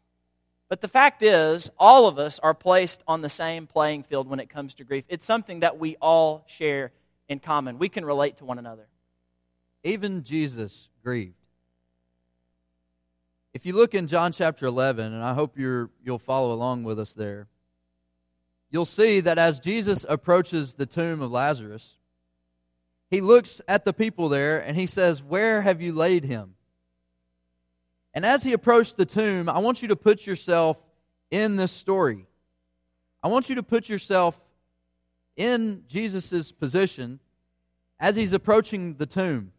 But 0.69 0.79
the 0.79 0.87
fact 0.87 1.21
is, 1.21 1.69
all 1.77 2.07
of 2.07 2.17
us 2.17 2.39
are 2.39 2.53
placed 2.53 3.03
on 3.09 3.19
the 3.19 3.27
same 3.27 3.67
playing 3.67 4.03
field 4.03 4.29
when 4.29 4.39
it 4.39 4.49
comes 4.49 4.73
to 4.75 4.85
grief. 4.85 5.03
It's 5.09 5.25
something 5.25 5.59
that 5.59 5.77
we 5.77 5.97
all 5.97 6.45
share 6.47 6.93
in 7.27 7.39
common. 7.39 7.77
We 7.77 7.89
can 7.89 8.05
relate 8.05 8.37
to 8.37 8.45
one 8.45 8.57
another. 8.57 8.87
Even 9.83 10.23
Jesus 10.23 10.87
grieved. 11.03 11.35
If 13.53 13.65
you 13.65 13.73
look 13.73 13.93
in 13.93 14.07
John 14.07 14.31
chapter 14.31 14.65
11, 14.65 15.11
and 15.11 15.21
I 15.21 15.33
hope 15.33 15.57
you're, 15.57 15.89
you'll 16.01 16.19
follow 16.19 16.53
along 16.53 16.85
with 16.85 16.97
us 16.97 17.13
there, 17.13 17.49
you'll 18.69 18.85
see 18.85 19.19
that 19.19 19.37
as 19.37 19.59
Jesus 19.59 20.05
approaches 20.07 20.75
the 20.75 20.85
tomb 20.85 21.21
of 21.21 21.31
Lazarus, 21.31 21.97
he 23.11 23.19
looks 23.19 23.61
at 23.67 23.83
the 23.83 23.91
people 23.91 24.29
there 24.29 24.57
and 24.57 24.77
he 24.77 24.87
says, 24.87 25.21
Where 25.21 25.61
have 25.61 25.81
you 25.81 25.91
laid 25.91 26.23
him? 26.23 26.55
And 28.13 28.25
as 28.25 28.43
he 28.43 28.53
approached 28.53 28.95
the 28.95 29.05
tomb, 29.05 29.49
I 29.49 29.59
want 29.59 29.81
you 29.81 29.89
to 29.89 29.97
put 29.97 30.25
yourself 30.25 30.81
in 31.29 31.57
this 31.57 31.73
story. 31.73 32.25
I 33.21 33.27
want 33.27 33.49
you 33.49 33.55
to 33.55 33.63
put 33.63 33.89
yourself 33.89 34.41
in 35.35 35.83
Jesus' 35.87 36.53
position 36.53 37.19
as 37.99 38.15
he's 38.15 38.33
approaching 38.33 38.95
the 38.95 39.05
tomb. 39.05 39.51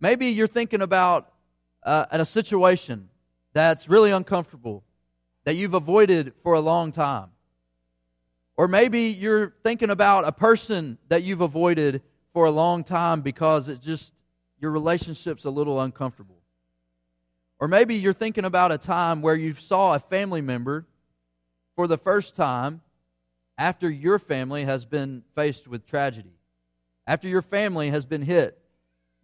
Maybe 0.00 0.28
you're 0.28 0.46
thinking 0.46 0.82
about 0.82 1.32
uh, 1.82 2.06
a 2.10 2.24
situation 2.24 3.08
that's 3.52 3.88
really 3.88 4.12
uncomfortable, 4.12 4.84
that 5.44 5.56
you've 5.56 5.74
avoided 5.74 6.32
for 6.42 6.54
a 6.54 6.60
long 6.60 6.92
time. 6.92 7.30
Or 8.56 8.68
maybe 8.68 9.02
you're 9.08 9.54
thinking 9.64 9.90
about 9.90 10.26
a 10.26 10.32
person 10.32 10.98
that 11.08 11.24
you've 11.24 11.40
avoided 11.40 12.02
for 12.36 12.44
a 12.44 12.50
long 12.50 12.84
time 12.84 13.22
because 13.22 13.66
it's 13.66 13.82
just 13.82 14.12
your 14.60 14.70
relationship's 14.70 15.46
a 15.46 15.50
little 15.50 15.80
uncomfortable. 15.80 16.36
Or 17.58 17.66
maybe 17.66 17.94
you're 17.94 18.12
thinking 18.12 18.44
about 18.44 18.70
a 18.70 18.76
time 18.76 19.22
where 19.22 19.34
you 19.34 19.54
saw 19.54 19.94
a 19.94 19.98
family 19.98 20.42
member 20.42 20.84
for 21.76 21.86
the 21.86 21.96
first 21.96 22.36
time 22.36 22.82
after 23.56 23.88
your 23.88 24.18
family 24.18 24.66
has 24.66 24.84
been 24.84 25.22
faced 25.34 25.66
with 25.66 25.86
tragedy, 25.86 26.34
after 27.06 27.26
your 27.26 27.40
family 27.40 27.88
has 27.88 28.04
been 28.04 28.20
hit 28.20 28.58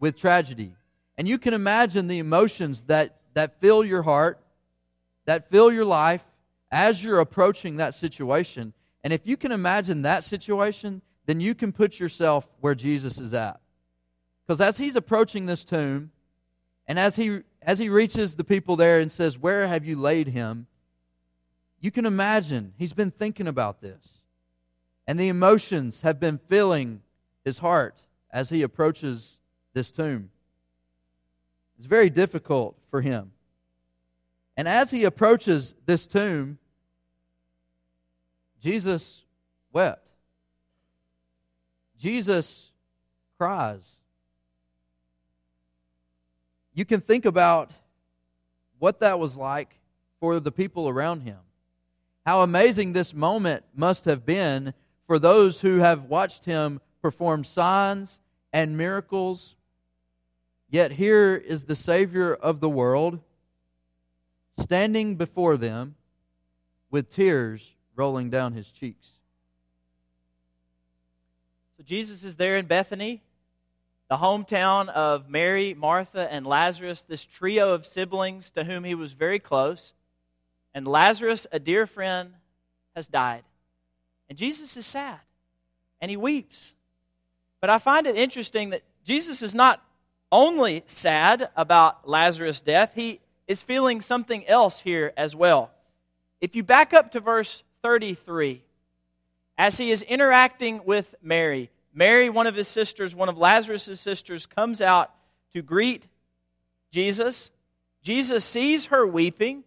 with 0.00 0.16
tragedy. 0.16 0.74
And 1.18 1.28
you 1.28 1.36
can 1.36 1.52
imagine 1.52 2.06
the 2.06 2.18
emotions 2.18 2.84
that, 2.84 3.18
that 3.34 3.60
fill 3.60 3.84
your 3.84 4.04
heart, 4.04 4.40
that 5.26 5.50
fill 5.50 5.70
your 5.70 5.84
life 5.84 6.24
as 6.70 7.04
you're 7.04 7.20
approaching 7.20 7.76
that 7.76 7.92
situation. 7.92 8.72
And 9.04 9.12
if 9.12 9.26
you 9.26 9.36
can 9.36 9.52
imagine 9.52 10.00
that 10.00 10.24
situation, 10.24 11.02
then 11.26 11.40
you 11.40 11.54
can 11.54 11.72
put 11.72 12.00
yourself 12.00 12.48
where 12.60 12.74
Jesus 12.74 13.18
is 13.18 13.32
at. 13.32 13.60
Because 14.46 14.60
as 14.60 14.78
he's 14.78 14.96
approaching 14.96 15.46
this 15.46 15.64
tomb, 15.64 16.10
and 16.86 16.98
as 16.98 17.16
he 17.16 17.40
as 17.64 17.78
he 17.78 17.88
reaches 17.88 18.34
the 18.34 18.44
people 18.44 18.76
there 18.76 18.98
and 18.98 19.10
says, 19.10 19.38
Where 19.38 19.68
have 19.68 19.84
you 19.84 19.96
laid 19.96 20.28
him? 20.28 20.66
You 21.80 21.90
can 21.90 22.06
imagine 22.06 22.74
he's 22.76 22.92
been 22.92 23.10
thinking 23.10 23.46
about 23.46 23.80
this. 23.80 24.20
And 25.06 25.18
the 25.18 25.28
emotions 25.28 26.02
have 26.02 26.20
been 26.20 26.38
filling 26.38 27.02
his 27.44 27.58
heart 27.58 28.02
as 28.30 28.50
he 28.50 28.62
approaches 28.62 29.36
this 29.74 29.90
tomb. 29.90 30.30
It's 31.78 31.86
very 31.86 32.10
difficult 32.10 32.76
for 32.90 33.00
him. 33.00 33.32
And 34.56 34.68
as 34.68 34.90
he 34.90 35.04
approaches 35.04 35.74
this 35.86 36.06
tomb, 36.06 36.58
Jesus 38.60 39.24
wept. 39.72 40.01
Jesus 42.02 42.72
cries 43.38 44.02
you 46.74 46.84
can 46.84 47.00
think 47.00 47.24
about 47.24 47.70
what 48.78 49.00
that 49.00 49.18
was 49.18 49.36
like 49.36 49.78
for 50.20 50.40
the 50.40 50.52
people 50.52 50.88
around 50.88 51.20
him. 51.20 51.38
How 52.24 52.40
amazing 52.40 52.92
this 52.92 53.12
moment 53.12 53.64
must 53.74 54.04
have 54.06 54.24
been 54.24 54.74
for 55.06 55.18
those 55.18 55.60
who 55.60 55.78
have 55.78 56.04
watched 56.04 56.44
him 56.44 56.80
perform 57.02 57.44
signs 57.44 58.20
and 58.52 58.76
miracles. 58.76 59.54
Yet 60.70 60.92
here 60.92 61.34
is 61.34 61.64
the 61.64 61.76
Savior 61.76 62.32
of 62.32 62.60
the 62.60 62.68
world 62.68 63.20
standing 64.58 65.16
before 65.16 65.56
them 65.56 65.96
with 66.90 67.10
tears 67.10 67.74
rolling 67.94 68.30
down 68.30 68.54
his 68.54 68.70
cheeks. 68.70 69.21
So 71.82 71.86
Jesus 71.86 72.22
is 72.22 72.36
there 72.36 72.56
in 72.58 72.66
Bethany 72.66 73.22
the 74.08 74.16
hometown 74.16 74.88
of 74.88 75.28
Mary, 75.28 75.74
Martha, 75.74 76.32
and 76.32 76.46
Lazarus, 76.46 77.02
this 77.02 77.24
trio 77.24 77.72
of 77.72 77.86
siblings 77.86 78.50
to 78.50 78.62
whom 78.62 78.84
he 78.84 78.94
was 78.94 79.14
very 79.14 79.40
close. 79.40 79.92
And 80.74 80.86
Lazarus, 80.86 81.48
a 81.50 81.58
dear 81.58 81.88
friend, 81.88 82.34
has 82.94 83.08
died. 83.08 83.42
And 84.28 84.38
Jesus 84.38 84.76
is 84.76 84.86
sad 84.86 85.18
and 86.00 86.08
he 86.08 86.16
weeps. 86.16 86.74
But 87.60 87.68
I 87.68 87.78
find 87.78 88.06
it 88.06 88.14
interesting 88.14 88.70
that 88.70 88.84
Jesus 89.04 89.42
is 89.42 89.52
not 89.52 89.82
only 90.30 90.84
sad 90.86 91.48
about 91.56 92.08
Lazarus' 92.08 92.60
death, 92.60 92.92
he 92.94 93.18
is 93.48 93.60
feeling 93.60 94.02
something 94.02 94.46
else 94.46 94.78
here 94.78 95.12
as 95.16 95.34
well. 95.34 95.72
If 96.40 96.54
you 96.54 96.62
back 96.62 96.94
up 96.94 97.10
to 97.12 97.20
verse 97.20 97.64
33, 97.82 98.62
as 99.62 99.78
he 99.78 99.92
is 99.92 100.02
interacting 100.02 100.80
with 100.84 101.14
Mary, 101.22 101.70
Mary, 101.94 102.28
one 102.28 102.48
of 102.48 102.56
his 102.56 102.66
sisters, 102.66 103.14
one 103.14 103.28
of 103.28 103.38
Lazarus' 103.38 104.00
sisters, 104.00 104.44
comes 104.44 104.82
out 104.82 105.14
to 105.52 105.62
greet 105.62 106.08
Jesus. 106.90 107.48
Jesus 108.02 108.44
sees 108.44 108.86
her 108.86 109.06
weeping, 109.06 109.62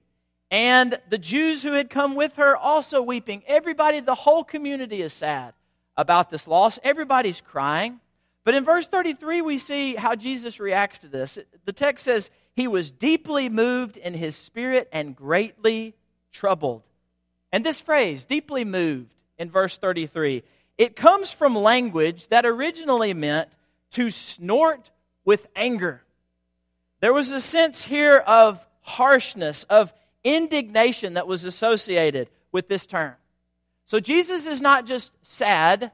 and 0.52 1.00
the 1.10 1.18
Jews 1.18 1.64
who 1.64 1.72
had 1.72 1.90
come 1.90 2.14
with 2.14 2.36
her 2.36 2.58
also 2.58 3.02
weeping. 3.02 3.42
Everybody, 3.48 4.02
the 4.02 4.16
whole 4.16 4.44
community 4.44 5.02
is 5.02 5.14
sad 5.14 5.54
about 5.96 6.30
this 6.30 6.46
loss. 6.46 6.78
Everybody's 6.84 7.40
crying. 7.40 8.02
But 8.44 8.54
in 8.54 8.66
verse 8.66 8.88
33, 8.88 9.42
we 9.44 9.58
see 9.58 9.96
how 9.96 10.14
Jesus 10.14 10.60
reacts 10.60 11.00
to 11.00 11.08
this. 11.08 11.40
The 11.64 11.72
text 11.72 12.04
says, 12.04 12.32
He 12.54 12.68
was 12.68 12.92
deeply 12.92 13.48
moved 13.48 13.96
in 13.96 14.14
his 14.14 14.36
spirit 14.36 14.90
and 14.92 15.16
greatly 15.16 15.96
troubled. 16.34 16.84
And 17.54 17.66
this 17.66 17.80
phrase, 17.80 18.26
deeply 18.26 18.66
moved, 18.66 19.15
in 19.38 19.50
verse 19.50 19.78
33, 19.78 20.44
it 20.78 20.96
comes 20.96 21.32
from 21.32 21.56
language 21.56 22.28
that 22.28 22.46
originally 22.46 23.14
meant 23.14 23.50
to 23.92 24.10
snort 24.10 24.92
with 25.24 25.48
anger. 25.56 26.04
There 27.00 27.14
was 27.14 27.32
a 27.32 27.40
sense 27.40 27.84
here 27.84 28.18
of 28.18 28.66
harshness, 28.82 29.64
of 29.66 29.94
indignation 30.24 31.14
that 31.14 31.28
was 31.28 31.46
associated 31.46 32.30
with 32.52 32.68
this 32.68 32.86
term. 32.86 33.14
So 33.86 34.00
Jesus 34.00 34.48
is 34.48 34.62
not 34.62 34.86
just 34.86 35.14
sad 35.22 35.92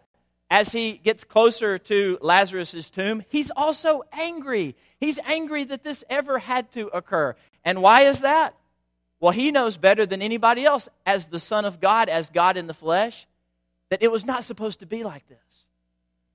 as 0.50 0.72
he 0.74 0.94
gets 0.94 1.24
closer 1.24 1.78
to 1.78 2.18
Lazarus' 2.22 2.90
tomb, 2.90 3.24
he's 3.30 3.52
also 3.52 4.04
angry. 4.12 4.76
He's 5.00 5.18
angry 5.26 5.64
that 5.64 5.84
this 5.84 6.04
ever 6.10 6.40
had 6.40 6.72
to 6.74 6.88
occur. 6.88 7.36
And 7.64 7.82
why 7.82 8.02
is 8.02 8.20
that? 8.20 8.54
Well, 9.22 9.32
he 9.32 9.52
knows 9.52 9.78
better 9.78 10.06
than 10.06 10.22
anybody 10.22 10.66
else, 10.66 10.90
as 11.06 11.28
the 11.28 11.40
Son 11.40 11.64
of 11.64 11.80
God, 11.80 12.10
as 12.10 12.30
God 12.30 12.58
in 12.58 12.68
the 12.68 12.74
flesh, 12.74 13.28
that 13.92 14.02
it 14.02 14.10
was 14.10 14.26
not 14.26 14.44
supposed 14.46 14.80
to 14.80 14.86
be 14.88 15.04
like 15.04 15.28
this. 15.28 15.68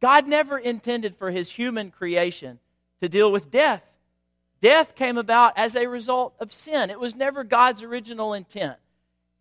God 0.00 0.28
never 0.28 0.58
intended 0.58 1.16
for 1.16 1.30
his 1.30 1.50
human 1.50 1.90
creation 1.90 2.60
to 3.00 3.08
deal 3.08 3.32
with 3.32 3.50
death. 3.50 3.82
Death 4.60 4.94
came 4.94 5.16
about 5.16 5.54
as 5.56 5.75
a 5.75 5.86
result 5.86 6.34
of 6.38 6.52
sin. 6.52 6.90
It 6.90 7.00
was 7.00 7.16
never 7.16 7.44
God's 7.44 7.82
original 7.82 8.34
intent. 8.34 8.76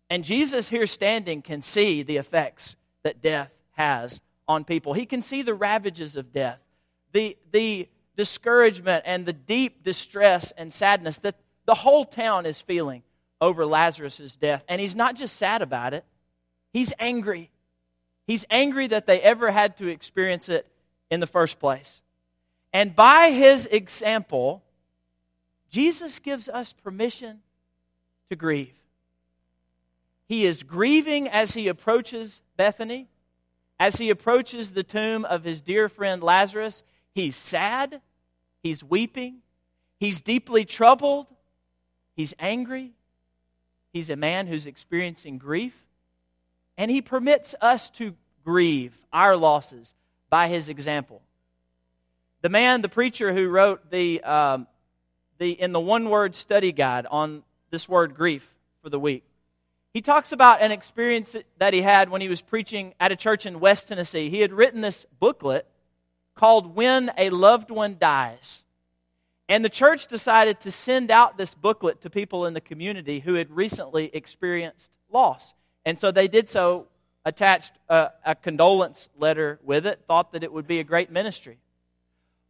And 0.08 0.24
Jesus, 0.24 0.68
here 0.68 0.86
standing, 0.86 1.42
can 1.42 1.60
see 1.60 2.02
the 2.02 2.16
effects 2.16 2.74
that 3.02 3.20
death 3.20 3.52
has 3.72 4.22
on 4.48 4.64
people. 4.64 4.94
He 4.94 5.04
can 5.04 5.20
see 5.20 5.42
the 5.42 5.54
ravages 5.54 6.16
of 6.16 6.32
death, 6.32 6.64
the, 7.12 7.36
the 7.52 7.86
discouragement 8.16 9.02
and 9.04 9.26
the 9.26 9.34
deep 9.34 9.82
distress 9.82 10.52
and 10.56 10.72
sadness 10.72 11.18
that 11.18 11.36
the 11.66 11.74
whole 11.74 12.06
town 12.06 12.46
is 12.46 12.62
feeling 12.62 13.02
over 13.42 13.66
Lazarus' 13.66 14.36
death. 14.36 14.64
And 14.68 14.80
he's 14.80 14.96
not 14.96 15.16
just 15.16 15.36
sad 15.36 15.60
about 15.60 15.92
it, 15.92 16.06
he's 16.72 16.94
angry. 16.98 17.50
He's 18.26 18.44
angry 18.50 18.86
that 18.88 19.06
they 19.06 19.20
ever 19.20 19.50
had 19.50 19.76
to 19.78 19.86
experience 19.86 20.48
it 20.48 20.66
in 21.10 21.20
the 21.20 21.26
first 21.26 21.60
place. 21.60 22.02
And 22.72 22.94
by 22.94 23.30
his 23.30 23.66
example, 23.66 24.62
Jesus 25.70 26.18
gives 26.18 26.48
us 26.48 26.72
permission 26.72 27.40
to 28.28 28.36
grieve. 28.36 28.74
He 30.26 30.44
is 30.44 30.62
grieving 30.62 31.28
as 31.28 31.54
he 31.54 31.68
approaches 31.68 32.40
Bethany. 32.56 33.08
As 33.78 33.96
he 33.96 34.10
approaches 34.10 34.72
the 34.72 34.82
tomb 34.82 35.24
of 35.24 35.44
his 35.44 35.60
dear 35.60 35.88
friend 35.88 36.22
Lazarus, 36.22 36.82
he's 37.12 37.36
sad, 37.36 38.00
he's 38.62 38.82
weeping, 38.82 39.42
he's 40.00 40.20
deeply 40.22 40.64
troubled, 40.64 41.26
he's 42.14 42.32
angry, 42.38 42.92
he's 43.92 44.08
a 44.08 44.16
man 44.16 44.46
who's 44.46 44.66
experiencing 44.66 45.36
grief, 45.36 45.85
and 46.78 46.90
he 46.90 47.00
permits 47.00 47.54
us 47.60 47.90
to 47.90 48.14
grieve 48.44 49.04
our 49.12 49.36
losses 49.36 49.94
by 50.30 50.48
his 50.48 50.68
example. 50.68 51.22
The 52.42 52.48
man, 52.48 52.82
the 52.82 52.88
preacher 52.88 53.32
who 53.32 53.48
wrote 53.48 53.90
the, 53.90 54.22
um, 54.22 54.66
the 55.38 55.50
in 55.50 55.72
the 55.72 55.80
one 55.80 56.10
word 56.10 56.34
study 56.34 56.72
guide 56.72 57.06
on 57.10 57.42
this 57.70 57.88
word 57.88 58.14
grief 58.14 58.54
for 58.82 58.88
the 58.88 59.00
week, 59.00 59.24
he 59.92 60.02
talks 60.02 60.30
about 60.30 60.60
an 60.60 60.72
experience 60.72 61.34
that 61.58 61.72
he 61.72 61.80
had 61.80 62.10
when 62.10 62.20
he 62.20 62.28
was 62.28 62.42
preaching 62.42 62.94
at 63.00 63.12
a 63.12 63.16
church 63.16 63.46
in 63.46 63.60
West 63.60 63.88
Tennessee. 63.88 64.28
He 64.28 64.40
had 64.40 64.52
written 64.52 64.82
this 64.82 65.06
booklet 65.18 65.66
called 66.34 66.76
When 66.76 67.10
a 67.16 67.30
Loved 67.30 67.70
One 67.70 67.96
Dies. 67.98 68.62
And 69.48 69.64
the 69.64 69.70
church 69.70 70.06
decided 70.06 70.60
to 70.60 70.70
send 70.70 71.10
out 71.10 71.38
this 71.38 71.54
booklet 71.54 72.02
to 72.02 72.10
people 72.10 72.44
in 72.44 72.52
the 72.52 72.60
community 72.60 73.20
who 73.20 73.34
had 73.34 73.50
recently 73.50 74.10
experienced 74.12 74.90
loss. 75.10 75.54
And 75.86 75.96
so 75.98 76.10
they 76.10 76.26
did 76.26 76.50
so, 76.50 76.88
attached 77.24 77.72
a, 77.88 78.10
a, 78.24 78.34
condolence 78.34 79.08
letter 79.16 79.60
with 79.62 79.86
it, 79.86 80.00
thought 80.08 80.32
that 80.32 80.42
it 80.42 80.52
would 80.52 80.66
be 80.66 80.80
a 80.80 80.84
great 80.84 81.12
ministry. 81.12 81.58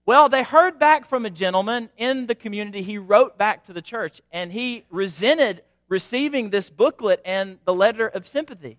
Well, 0.06 0.30
they 0.30 0.42
heard 0.42 0.78
back 0.78 1.04
from 1.04 1.26
a 1.26 1.30
gentleman 1.30 1.90
in 1.98 2.26
the 2.28 2.34
community. 2.34 2.80
He 2.80 2.96
wrote 2.96 3.36
back 3.36 3.66
to 3.66 3.74
the 3.74 3.82
church 3.82 4.22
and 4.32 4.50
he 4.50 4.84
resented 4.88 5.62
receiving 5.88 6.48
this 6.48 6.70
booklet 6.70 7.20
and 7.26 7.58
the 7.66 7.74
letter 7.74 8.08
of 8.08 8.26
sympathy. 8.26 8.78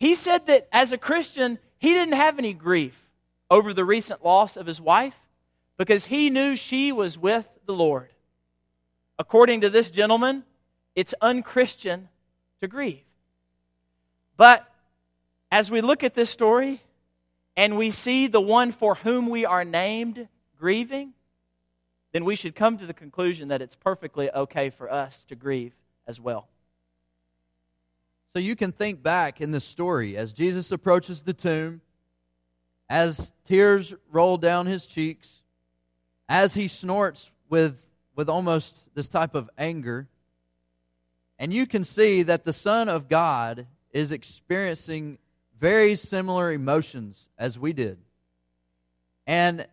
He 0.00 0.16
said 0.16 0.46
that 0.48 0.68
as 0.72 0.92
a 0.92 0.98
Christian, 0.98 1.58
he 1.78 1.92
didn't 1.92 2.14
have 2.14 2.38
any 2.38 2.54
grief 2.54 3.08
over 3.50 3.72
the 3.72 3.84
recent 3.84 4.24
loss 4.24 4.56
of 4.56 4.66
his 4.66 4.80
wife 4.80 5.18
because 5.76 6.06
he 6.06 6.30
knew 6.30 6.56
she 6.56 6.90
was 6.90 7.16
with 7.16 7.48
the 7.66 7.74
Lord. 7.74 8.08
According 9.18 9.60
to 9.60 9.70
this 9.70 9.90
gentleman, 9.90 10.42
it's 10.96 11.14
unchristian 11.20 12.08
to 12.60 12.66
grieve. 12.66 13.07
But 14.38 14.72
as 15.50 15.70
we 15.70 15.82
look 15.82 16.02
at 16.02 16.14
this 16.14 16.30
story 16.30 16.80
and 17.56 17.76
we 17.76 17.90
see 17.90 18.28
the 18.28 18.40
one 18.40 18.72
for 18.72 18.94
whom 18.94 19.28
we 19.28 19.44
are 19.44 19.64
named 19.64 20.28
grieving, 20.58 21.12
then 22.12 22.24
we 22.24 22.36
should 22.36 22.54
come 22.54 22.78
to 22.78 22.86
the 22.86 22.94
conclusion 22.94 23.48
that 23.48 23.60
it's 23.60 23.74
perfectly 23.74 24.30
okay 24.30 24.70
for 24.70 24.90
us 24.90 25.24
to 25.26 25.34
grieve 25.34 25.74
as 26.06 26.20
well. 26.20 26.48
So 28.32 28.38
you 28.38 28.54
can 28.54 28.70
think 28.70 29.02
back 29.02 29.40
in 29.40 29.50
this 29.50 29.64
story 29.64 30.16
as 30.16 30.32
Jesus 30.32 30.70
approaches 30.70 31.22
the 31.22 31.34
tomb, 31.34 31.80
as 32.88 33.32
tears 33.44 33.92
roll 34.12 34.36
down 34.36 34.66
his 34.66 34.86
cheeks, 34.86 35.42
as 36.28 36.54
he 36.54 36.68
snorts 36.68 37.32
with, 37.48 37.82
with 38.14 38.28
almost 38.28 38.82
this 38.94 39.08
type 39.08 39.34
of 39.34 39.50
anger. 39.58 40.06
And 41.40 41.52
you 41.52 41.66
can 41.66 41.82
see 41.82 42.22
that 42.22 42.44
the 42.44 42.52
Son 42.52 42.88
of 42.88 43.08
God 43.08 43.66
is 43.92 44.12
experiencing 44.12 45.18
very 45.58 45.94
similar 45.94 46.52
emotions 46.52 47.28
as 47.38 47.58
we 47.58 47.72
did. 47.72 47.98
And 49.26 49.66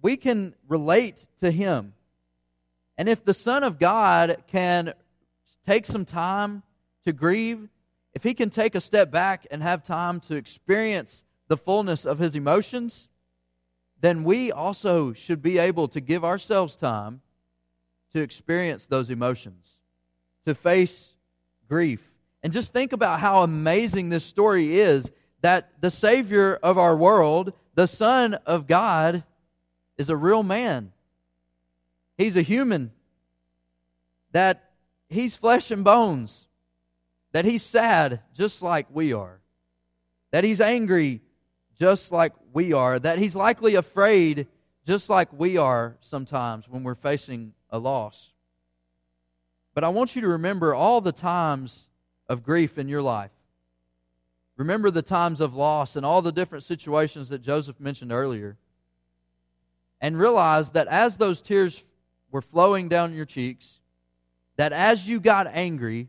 we 0.00 0.16
can 0.16 0.54
relate 0.68 1.26
to 1.40 1.50
him. 1.50 1.94
And 2.96 3.08
if 3.08 3.24
the 3.24 3.34
Son 3.34 3.62
of 3.62 3.78
God 3.78 4.42
can 4.48 4.94
take 5.66 5.86
some 5.86 6.04
time 6.04 6.62
to 7.04 7.12
grieve, 7.12 7.68
if 8.14 8.22
he 8.22 8.34
can 8.34 8.50
take 8.50 8.74
a 8.74 8.80
step 8.80 9.10
back 9.10 9.46
and 9.50 9.62
have 9.62 9.82
time 9.82 10.18
to 10.20 10.34
experience 10.34 11.24
the 11.46 11.56
fullness 11.56 12.04
of 12.04 12.18
his 12.18 12.34
emotions, 12.34 13.08
then 14.00 14.24
we 14.24 14.50
also 14.50 15.12
should 15.12 15.42
be 15.42 15.58
able 15.58 15.88
to 15.88 16.00
give 16.00 16.24
ourselves 16.24 16.76
time 16.76 17.20
to 18.12 18.20
experience 18.20 18.86
those 18.86 19.10
emotions, 19.10 19.70
to 20.44 20.54
face 20.54 21.14
grief. 21.68 22.07
And 22.42 22.52
just 22.52 22.72
think 22.72 22.92
about 22.92 23.20
how 23.20 23.42
amazing 23.42 24.08
this 24.08 24.24
story 24.24 24.78
is 24.78 25.10
that 25.40 25.80
the 25.80 25.90
Savior 25.90 26.58
of 26.62 26.78
our 26.78 26.96
world, 26.96 27.52
the 27.74 27.86
Son 27.86 28.34
of 28.46 28.66
God, 28.66 29.24
is 29.96 30.10
a 30.10 30.16
real 30.16 30.42
man. 30.42 30.92
He's 32.16 32.36
a 32.36 32.42
human 32.42 32.92
that 34.32 34.70
he's 35.08 35.36
flesh 35.36 35.70
and 35.70 35.84
bones, 35.84 36.46
that 37.32 37.44
he's 37.44 37.62
sad 37.62 38.20
just 38.34 38.62
like 38.62 38.86
we 38.92 39.12
are, 39.12 39.40
that 40.30 40.44
he's 40.44 40.60
angry 40.60 41.22
just 41.78 42.10
like 42.10 42.32
we 42.52 42.72
are, 42.72 42.98
that 42.98 43.18
he's 43.18 43.36
likely 43.36 43.74
afraid 43.74 44.46
just 44.86 45.08
like 45.08 45.32
we 45.32 45.56
are 45.56 45.96
sometimes 46.00 46.68
when 46.68 46.82
we're 46.82 46.94
facing 46.94 47.52
a 47.70 47.78
loss. 47.78 48.32
But 49.74 49.84
I 49.84 49.88
want 49.88 50.16
you 50.16 50.22
to 50.22 50.28
remember 50.28 50.74
all 50.74 51.00
the 51.00 51.12
times 51.12 51.87
of 52.28 52.42
grief 52.42 52.78
in 52.78 52.88
your 52.88 53.02
life. 53.02 53.30
Remember 54.56 54.90
the 54.90 55.02
times 55.02 55.40
of 55.40 55.54
loss 55.54 55.94
and 55.94 56.04
all 56.04 56.20
the 56.20 56.32
different 56.32 56.64
situations 56.64 57.28
that 57.28 57.42
Joseph 57.42 57.78
mentioned 57.78 58.12
earlier. 58.12 58.56
And 60.00 60.18
realize 60.18 60.72
that 60.72 60.88
as 60.88 61.16
those 61.16 61.40
tears 61.40 61.86
were 62.30 62.42
flowing 62.42 62.88
down 62.88 63.14
your 63.14 63.24
cheeks, 63.24 63.80
that 64.56 64.72
as 64.72 65.08
you 65.08 65.20
got 65.20 65.46
angry, 65.46 66.08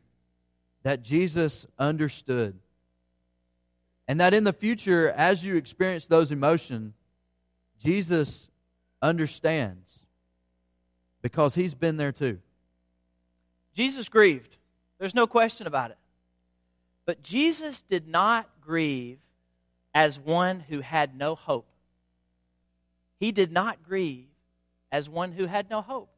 that 0.84 1.04
Jesus 1.04 1.68
understood. 1.78 2.58
And 4.08 4.20
that 4.20 4.34
in 4.34 4.44
the 4.44 4.54
future, 4.54 5.10
as 5.12 5.46
you 5.46 5.56
experience 5.56 6.08
those 6.08 6.32
emotions, 6.32 6.96
Jesus 7.80 8.50
understands 9.02 10.00
because 11.22 11.54
he's 11.54 11.76
been 11.76 11.98
there 11.98 12.12
too. 12.12 12.40
Jesus 13.76 14.10
grieved. 14.10 14.58
There's 14.98 15.14
no 15.14 15.28
question 15.28 15.68
about 15.68 15.92
it. 15.92 15.99
But 17.10 17.24
Jesus 17.24 17.82
did 17.82 18.08
not 18.08 18.48
grieve 18.62 19.17
as 19.95 20.19
one 20.19 20.60
who 20.60 20.82
had 20.82 21.17
no 21.17 21.34
hope. 21.34 21.65
He 23.19 23.32
did 23.32 23.52
not 23.52 23.82
grieve 23.82 24.28
as 24.91 25.10
one 25.10 25.32
who 25.32 25.48
had 25.48 25.72
no 25.72 25.82
hope. 25.82 26.12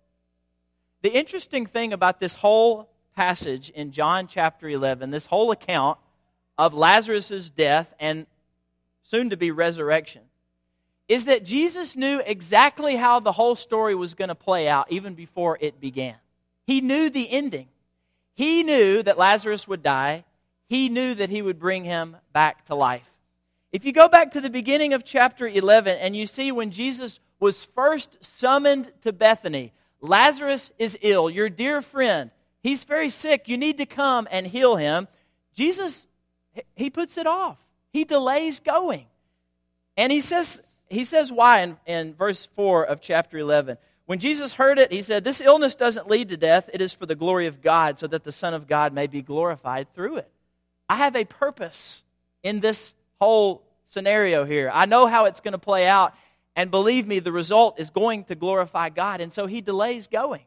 The 1.02 1.14
interesting 1.14 1.66
thing 1.66 1.94
about 1.94 2.20
this 2.20 2.36
whole 2.36 2.90
passage 3.16 3.70
in 3.70 3.92
John 3.94 4.28
chapter 4.28 4.68
11, 4.68 5.12
this 5.12 5.28
whole 5.28 5.52
account 5.52 5.98
of 6.58 6.74
Lazarus' 6.74 7.50
death 7.50 7.94
and 7.98 8.28
soon 9.02 9.30
to 9.30 9.38
be 9.38 9.50
resurrection, 9.50 10.24
is 11.08 11.24
that 11.24 11.46
Jesus 11.46 11.96
knew 11.96 12.22
exactly 12.26 12.98
how 12.98 13.22
the 13.22 13.32
whole 13.32 13.56
story 13.56 13.96
was 13.96 14.14
going 14.14 14.28
to 14.28 14.36
play 14.36 14.68
out 14.68 14.92
even 14.92 15.14
before 15.14 15.58
it 15.62 15.80
began. 15.80 16.16
He 16.68 16.82
knew 16.82 17.10
the 17.10 17.32
ending. 17.32 17.70
He 18.34 18.62
knew 18.64 19.02
that 19.04 19.18
Lazarus 19.18 19.70
would 19.70 19.84
die. 19.84 20.26
He 20.72 20.88
knew 20.88 21.16
that 21.16 21.30
he 21.30 21.42
would 21.42 21.60
bring 21.60 21.84
him 21.84 22.16
back 22.32 22.64
to 22.68 22.76
life. 22.76 23.18
If 23.74 23.84
you 23.84 23.92
go 23.92 24.08
back 24.08 24.32
to 24.32 24.40
the 24.40 24.50
beginning 24.50 24.94
of 24.94 25.04
chapter 25.04 25.46
11 25.46 25.98
and 25.98 26.16
you 26.16 26.26
see 26.26 26.50
when 26.50 26.72
Jesus 26.72 27.20
was 27.42 27.66
first 27.66 28.16
summoned 28.24 28.90
to 29.02 29.12
Bethany, 29.12 29.74
Lazarus 30.00 30.72
is 30.80 30.98
ill, 31.02 31.30
your 31.30 31.50
dear 31.50 31.82
friend. 31.82 32.32
He's 32.64 32.86
very 32.86 33.10
sick. 33.10 33.50
You 33.50 33.58
need 33.58 33.80
to 33.80 33.86
come 33.86 34.30
and 34.32 34.48
heal 34.48 34.78
him. 34.78 35.10
Jesus, 35.54 36.08
he 36.74 36.90
puts 36.90 37.18
it 37.18 37.28
off. 37.28 37.58
He 37.92 38.06
delays 38.06 38.62
going. 38.62 39.08
And 39.98 40.10
he 40.10 40.22
says, 40.22 40.62
he 40.90 41.04
says 41.04 41.34
why 41.34 41.64
in, 41.64 41.78
in 41.86 42.14
verse 42.14 42.48
4 42.56 42.86
of 42.86 43.02
chapter 43.02 43.38
11. 43.38 43.78
When 44.06 44.20
Jesus 44.20 44.54
heard 44.54 44.80
it, 44.80 44.90
he 44.90 45.02
said, 45.02 45.26
This 45.26 45.42
illness 45.42 45.76
doesn't 45.76 46.08
lead 46.08 46.30
to 46.30 46.38
death. 46.38 46.70
It 46.72 46.80
is 46.80 46.94
for 46.94 47.06
the 47.06 47.14
glory 47.14 47.48
of 47.48 47.62
God, 47.62 48.00
so 48.00 48.08
that 48.08 48.24
the 48.24 48.32
Son 48.32 48.54
of 48.54 48.70
God 48.70 48.94
may 48.94 49.08
be 49.08 49.22
glorified 49.22 49.94
through 49.94 50.16
it. 50.16 50.32
I 50.92 50.96
have 50.96 51.16
a 51.16 51.24
purpose 51.24 52.04
in 52.44 52.60
this 52.60 52.94
whole 53.18 53.64
scenario 53.86 54.44
here. 54.44 54.70
I 54.74 54.86
know 54.86 55.08
how 55.08 55.24
it's 55.24 55.40
going 55.40 55.54
to 55.54 55.58
play 55.58 55.88
out. 55.88 56.14
And 56.54 56.70
believe 56.70 57.08
me, 57.08 57.20
the 57.20 57.32
result 57.32 57.80
is 57.80 57.90
going 57.90 58.26
to 58.26 58.36
glorify 58.36 58.90
God. 58.90 59.22
And 59.22 59.32
so 59.32 59.48
he 59.48 59.62
delays 59.62 60.08
going. 60.08 60.44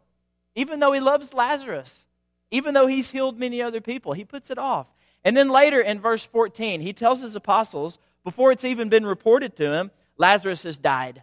Even 0.55 0.81
though 0.81 0.93
he 0.93 1.01
loves 1.01 1.33
Lazarus, 1.33 2.07
even 2.51 2.75
though 2.75 2.87
he's 2.87 3.11
healed 3.11 3.39
many 3.39 3.63
other 3.63 3.81
people, 3.81 4.13
he 4.13 4.23
puts 4.23 4.51
it 4.51 4.59
off. 4.59 4.87
And 5.25 5.35
then 5.35 5.49
later 5.49 5.81
in 5.81 5.99
verse 5.99 6.27
14, 6.27 6.83
he 6.83 6.93
tells 6.93 7.23
his 7.23 7.35
apostles, 7.35 7.99
before 8.23 8.53
it's 8.53 8.67
even 8.67 8.91
been 8.91 9.07
reported 9.07 9.57
to 9.57 9.73
him, 9.73 9.93
Lazarus 10.19 10.65
has 10.65 10.77
died. 10.77 11.23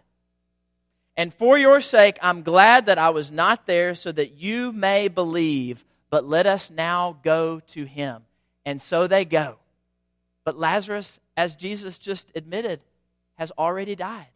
And 1.16 1.32
for 1.32 1.56
your 1.56 1.80
sake, 1.80 2.18
I'm 2.20 2.42
glad 2.42 2.86
that 2.86 2.98
I 2.98 3.10
was 3.10 3.30
not 3.30 3.66
there 3.66 3.94
so 3.94 4.10
that 4.10 4.32
you 4.32 4.72
may 4.72 5.06
believe. 5.06 5.84
But 6.10 6.24
let 6.24 6.48
us 6.48 6.72
now 6.72 7.18
go 7.22 7.60
to 7.68 7.84
him. 7.84 8.22
And 8.64 8.80
so 8.80 9.06
they 9.06 9.24
go. 9.24 9.56
But 10.44 10.58
Lazarus, 10.58 11.20
as 11.36 11.54
Jesus 11.54 11.98
just 11.98 12.30
admitted, 12.34 12.80
has 13.34 13.52
already 13.58 13.94
died. 13.94 14.28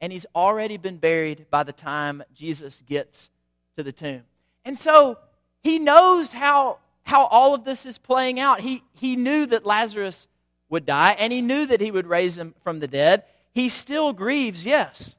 And 0.00 0.12
he's 0.12 0.26
already 0.34 0.76
been 0.76 0.98
buried 0.98 1.46
by 1.50 1.62
the 1.62 1.72
time 1.72 2.22
Jesus 2.34 2.82
gets 2.86 3.30
to 3.76 3.82
the 3.82 3.92
tomb. 3.92 4.22
And 4.64 4.78
so 4.78 5.18
he 5.62 5.78
knows 5.78 6.32
how, 6.32 6.78
how 7.04 7.26
all 7.26 7.54
of 7.54 7.64
this 7.64 7.86
is 7.86 7.98
playing 7.98 8.40
out. 8.40 8.60
He, 8.60 8.82
he 8.94 9.16
knew 9.16 9.46
that 9.46 9.64
Lazarus 9.64 10.28
would 10.68 10.86
die, 10.86 11.12
and 11.12 11.32
he 11.32 11.42
knew 11.42 11.66
that 11.66 11.80
he 11.80 11.90
would 11.90 12.06
raise 12.06 12.38
him 12.38 12.54
from 12.62 12.80
the 12.80 12.88
dead. 12.88 13.24
He 13.52 13.68
still 13.68 14.12
grieves, 14.12 14.64
yes. 14.64 15.16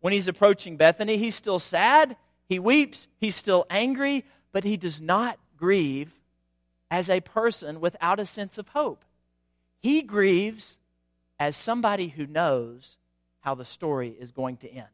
When 0.00 0.12
he's 0.12 0.28
approaching 0.28 0.76
Bethany, 0.76 1.16
he's 1.16 1.34
still 1.34 1.58
sad, 1.58 2.16
he 2.48 2.58
weeps, 2.58 3.08
he's 3.18 3.34
still 3.34 3.66
angry, 3.68 4.24
but 4.52 4.64
he 4.64 4.76
does 4.76 5.00
not 5.00 5.38
grieve 5.56 6.12
as 6.90 7.10
a 7.10 7.20
person 7.20 7.80
without 7.80 8.20
a 8.20 8.26
sense 8.26 8.58
of 8.58 8.68
hope. 8.68 9.04
He 9.80 10.02
grieves 10.02 10.78
as 11.38 11.56
somebody 11.56 12.08
who 12.08 12.26
knows 12.26 12.96
how 13.40 13.54
the 13.54 13.64
story 13.64 14.14
is 14.18 14.32
going 14.32 14.56
to 14.58 14.68
end. 14.68 14.88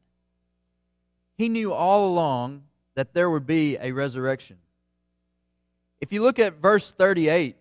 He 1.37 1.49
knew 1.49 1.73
all 1.73 2.07
along 2.07 2.65
that 2.95 3.15
there 3.15 3.31
would 3.31 3.47
be 3.47 3.77
a 3.81 3.93
resurrection. 3.93 4.59
If 6.01 6.13
you 6.13 6.23
look 6.23 6.39
at 6.39 6.61
verse 6.61 6.91
38, 6.91 7.57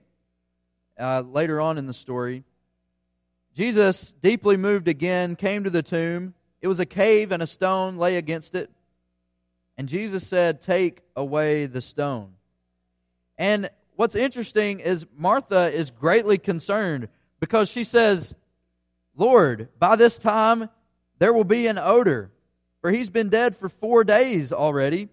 uh, 0.99 1.21
later 1.21 1.61
on 1.61 1.77
in 1.77 1.87
the 1.87 1.93
story, 1.93 2.43
Jesus, 3.55 4.13
deeply 4.21 4.57
moved 4.57 4.87
again, 4.87 5.35
came 5.35 5.63
to 5.63 5.69
the 5.69 5.83
tomb. 5.83 6.33
It 6.61 6.67
was 6.67 6.79
a 6.79 6.85
cave, 6.85 7.31
and 7.31 7.43
a 7.43 7.47
stone 7.47 7.97
lay 7.97 8.17
against 8.17 8.55
it. 8.55 8.69
And 9.77 9.89
Jesus 9.89 10.27
said, 10.27 10.61
Take 10.61 11.01
away 11.15 11.65
the 11.65 11.81
stone. 11.81 12.33
And 13.37 13.69
what's 14.01 14.15
interesting 14.15 14.79
is 14.79 15.05
Martha 15.15 15.71
is 15.71 15.91
greatly 15.91 16.39
concerned 16.39 17.07
because 17.39 17.69
she 17.69 17.83
says, 17.83 18.33
Lord, 19.15 19.69
by 19.77 19.95
this 19.95 20.17
time 20.17 20.69
there 21.19 21.31
will 21.31 21.43
be 21.43 21.67
an 21.67 21.77
odor, 21.77 22.31
for 22.81 22.89
he's 22.89 23.11
been 23.11 23.29
dead 23.29 23.55
for 23.55 23.69
four 23.69 24.03
days 24.03 24.51
already. 24.51 25.09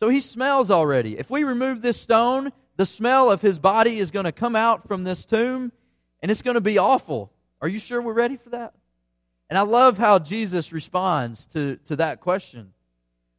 So 0.00 0.08
he 0.08 0.20
smells 0.20 0.68
already. 0.68 1.16
If 1.16 1.30
we 1.30 1.44
remove 1.44 1.80
this 1.80 2.00
stone, 2.00 2.50
the 2.76 2.84
smell 2.84 3.30
of 3.30 3.40
his 3.40 3.60
body 3.60 4.00
is 4.00 4.10
going 4.10 4.24
to 4.24 4.32
come 4.32 4.56
out 4.56 4.88
from 4.88 5.04
this 5.04 5.24
tomb, 5.24 5.70
and 6.20 6.28
it's 6.28 6.42
going 6.42 6.56
to 6.56 6.60
be 6.60 6.76
awful. 6.76 7.30
Are 7.62 7.68
you 7.68 7.78
sure 7.78 8.02
we're 8.02 8.12
ready 8.12 8.36
for 8.36 8.48
that? 8.48 8.74
And 9.48 9.56
I 9.56 9.62
love 9.62 9.96
how 9.96 10.18
Jesus 10.18 10.72
responds 10.72 11.46
to, 11.46 11.76
to 11.84 11.94
that 11.94 12.18
question 12.18 12.72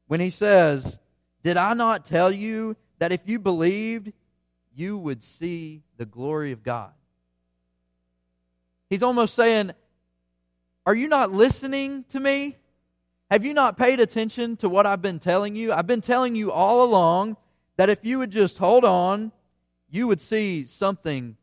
when 0.08 0.22
he 0.22 0.30
says, 0.30 1.00
Did 1.44 1.58
I 1.58 1.74
not 1.74 2.06
tell 2.06 2.32
you 2.32 2.78
that 3.00 3.12
if 3.12 3.22
you 3.26 3.40
believed, 3.40 4.14
you 4.76 4.98
would 4.98 5.24
see 5.24 5.84
the 5.98 6.06
glory 6.06 6.52
of 6.52 6.64
God? 6.64 6.92
He's 8.90 9.04
almost 9.04 9.36
saying, 9.36 9.72
Are 10.86 10.96
you 10.96 11.08
not 11.08 11.32
listening 11.32 12.06
to 12.10 12.20
me? 12.20 12.58
Have 13.30 13.46
you 13.46 13.54
not 13.54 13.78
paid 13.78 14.02
attention 14.02 14.58
to 14.58 14.68
what 14.68 14.86
I've 14.86 15.02
been 15.02 15.20
telling 15.20 15.56
you? 15.56 15.72
I've 15.72 15.88
been 15.88 16.02
telling 16.02 16.36
you 16.36 16.52
all 16.52 16.84
along 16.84 17.38
that 17.78 17.90
if 17.90 18.04
you 18.04 18.20
would 18.20 18.32
just 18.32 18.58
hold 18.58 18.84
on, 18.84 19.32
you 19.90 20.08
would 20.08 20.20
see 20.20 20.66
something 20.66 21.38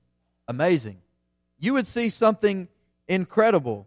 amazing. 0.47 0.99
You 1.59 1.73
would 1.75 1.87
see 1.87 2.11
something 2.11 2.69
incredible. 3.09 3.87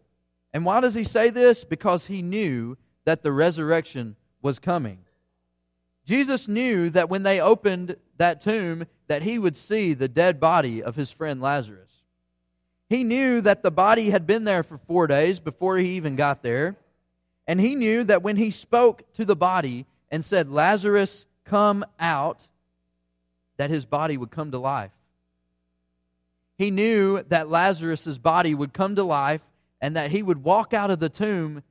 And 0.54 0.66
why 0.66 0.82
does 0.82 0.96
he 0.96 1.04
say 1.04 1.30
this? 1.30 1.64
Because 1.64 2.08
he 2.08 2.22
knew 2.22 2.78
that 3.06 3.22
the 3.22 3.32
resurrection 3.32 4.16
was 4.42 4.60
coming. 4.60 5.00
Jesus 6.06 6.48
knew 6.48 6.90
that 6.90 7.10
when 7.10 7.24
they 7.24 7.40
opened 7.40 7.96
that 8.18 8.42
tomb 8.42 8.86
that 9.12 9.24
he 9.24 9.38
would 9.38 9.58
see 9.58 9.94
the 9.94 10.08
dead 10.08 10.40
body 10.40 10.82
of 10.82 10.96
his 10.96 11.12
friend 11.12 11.42
Lazarus. 11.42 11.92
He 12.88 13.04
knew 13.04 13.42
that 13.42 13.62
the 13.62 13.70
body 13.70 14.10
had 14.10 14.26
been 14.26 14.46
there 14.46 14.64
for 14.64 14.78
4 14.78 15.06
days 15.08 15.38
before 15.38 15.78
he 15.78 15.98
even 15.98 16.16
got 16.16 16.44
there. 16.44 16.78
And 17.46 17.60
he 17.60 17.76
knew 17.76 18.06
that 18.06 18.24
when 18.24 18.38
he 18.38 18.52
spoke 18.52 19.12
to 19.16 19.26
the 19.26 19.36
body 19.36 19.86
and 20.10 20.24
said, 20.24 20.50
Lazarus, 20.50 21.26
come 21.44 21.84
out, 22.00 22.48
that 23.58 23.70
his 23.70 23.84
body 23.84 24.16
would 24.16 24.32
come 24.32 24.50
to 24.52 24.60
life. 24.60 24.94
He 26.58 26.72
knew 26.72 27.22
that 27.24 27.50
Lazarus' 27.50 28.18
body 28.18 28.56
would 28.56 28.72
come 28.72 28.96
to 28.96 29.04
life 29.04 29.42
and 29.82 29.98
that 29.98 30.12
he 30.12 30.24
would 30.24 30.42
walk 30.42 30.74
out 30.74 30.90
of 30.90 31.02
the 31.02 31.10
tomb 31.10 31.64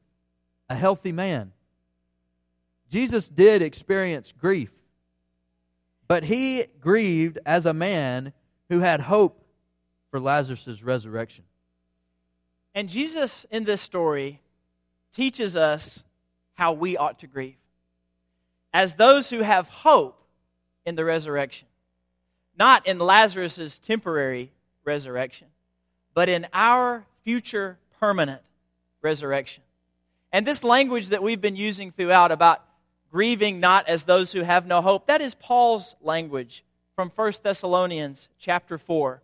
a 0.68 0.74
healthy 0.74 1.10
man. 1.10 1.52
Jesus 2.90 3.30
did 3.30 3.62
experience 3.62 4.34
grief, 4.38 4.72
but 6.10 6.24
he 6.24 6.64
grieved 6.80 7.38
as 7.46 7.66
a 7.66 7.72
man 7.72 8.32
who 8.68 8.80
had 8.80 9.00
hope 9.00 9.46
for 10.10 10.18
Lazarus' 10.18 10.82
resurrection. 10.82 11.44
And 12.74 12.88
Jesus, 12.88 13.46
in 13.48 13.62
this 13.62 13.80
story, 13.80 14.40
teaches 15.14 15.56
us 15.56 16.02
how 16.54 16.72
we 16.72 16.96
ought 16.96 17.20
to 17.20 17.28
grieve 17.28 17.54
as 18.72 18.94
those 18.94 19.30
who 19.30 19.42
have 19.42 19.68
hope 19.68 20.20
in 20.84 20.96
the 20.96 21.04
resurrection, 21.04 21.68
not 22.58 22.84
in 22.88 22.98
Lazarus' 22.98 23.78
temporary 23.78 24.50
resurrection, 24.84 25.46
but 26.12 26.28
in 26.28 26.44
our 26.52 27.06
future 27.22 27.78
permanent 28.00 28.42
resurrection. 29.00 29.62
And 30.32 30.44
this 30.44 30.64
language 30.64 31.10
that 31.10 31.22
we've 31.22 31.40
been 31.40 31.54
using 31.54 31.92
throughout 31.92 32.32
about 32.32 32.64
grieving 33.10 33.60
not 33.60 33.88
as 33.88 34.04
those 34.04 34.32
who 34.32 34.42
have 34.42 34.66
no 34.66 34.80
hope, 34.80 35.06
that 35.06 35.20
is 35.20 35.34
Paul's 35.34 35.94
language 36.00 36.64
from 36.94 37.10
1 37.10 37.32
Thessalonians 37.42 38.28
chapter 38.38 38.78
4, 38.78 39.22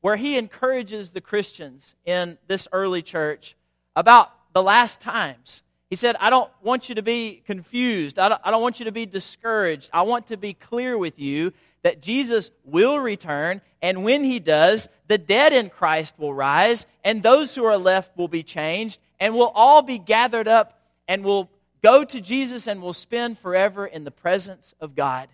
where 0.00 0.16
he 0.16 0.36
encourages 0.36 1.12
the 1.12 1.20
Christians 1.20 1.94
in 2.04 2.38
this 2.46 2.68
early 2.72 3.02
church 3.02 3.56
about 3.96 4.30
the 4.52 4.62
last 4.62 5.00
times. 5.00 5.62
He 5.90 5.96
said, 5.96 6.16
I 6.18 6.30
don't 6.30 6.50
want 6.62 6.88
you 6.88 6.94
to 6.96 7.02
be 7.02 7.42
confused. 7.46 8.18
I 8.18 8.28
don't, 8.28 8.40
I 8.44 8.50
don't 8.50 8.62
want 8.62 8.78
you 8.78 8.84
to 8.86 8.92
be 8.92 9.06
discouraged. 9.06 9.90
I 9.92 10.02
want 10.02 10.26
to 10.28 10.36
be 10.36 10.54
clear 10.54 10.98
with 10.98 11.18
you 11.18 11.52
that 11.82 12.00
Jesus 12.00 12.50
will 12.64 12.98
return, 12.98 13.60
and 13.82 14.04
when 14.04 14.24
he 14.24 14.40
does, 14.40 14.88
the 15.06 15.18
dead 15.18 15.52
in 15.52 15.68
Christ 15.68 16.14
will 16.18 16.32
rise, 16.32 16.86
and 17.04 17.22
those 17.22 17.54
who 17.54 17.64
are 17.64 17.76
left 17.76 18.16
will 18.16 18.28
be 18.28 18.42
changed, 18.42 18.98
and 19.20 19.34
we'll 19.34 19.52
all 19.54 19.82
be 19.82 19.98
gathered 19.98 20.48
up 20.48 20.80
and 21.06 21.22
will 21.22 21.50
go 21.84 22.02
to 22.02 22.18
Jesus 22.18 22.66
and 22.66 22.80
will 22.80 22.94
spend 22.94 23.38
forever 23.38 23.86
in 23.86 24.04
the 24.04 24.10
presence 24.10 24.74
of 24.80 24.96
God. 24.96 25.28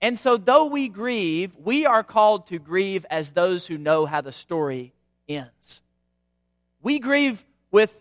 And 0.00 0.18
so, 0.18 0.38
though 0.38 0.64
we 0.64 0.88
grieve, 0.88 1.54
we 1.62 1.84
are 1.84 2.02
called 2.02 2.46
to 2.46 2.58
grieve 2.58 3.04
as 3.10 3.32
those 3.32 3.66
who 3.66 3.76
know 3.76 4.06
how 4.06 4.22
the 4.22 4.32
story 4.32 4.94
ends. 5.28 5.82
We 6.80 6.98
grieve 6.98 7.44
with 7.70 8.00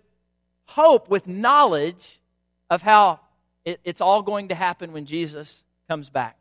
hope, 0.67 1.09
with 1.09 1.27
knowledge 1.27 2.21
of 2.69 2.81
how 2.81 3.19
it, 3.65 3.81
it's 3.83 3.99
all 3.99 4.21
going 4.21 4.47
to 4.47 4.55
happen 4.55 4.93
when 4.93 5.05
Jesus 5.05 5.63
comes 5.89 6.09
back. 6.09 6.37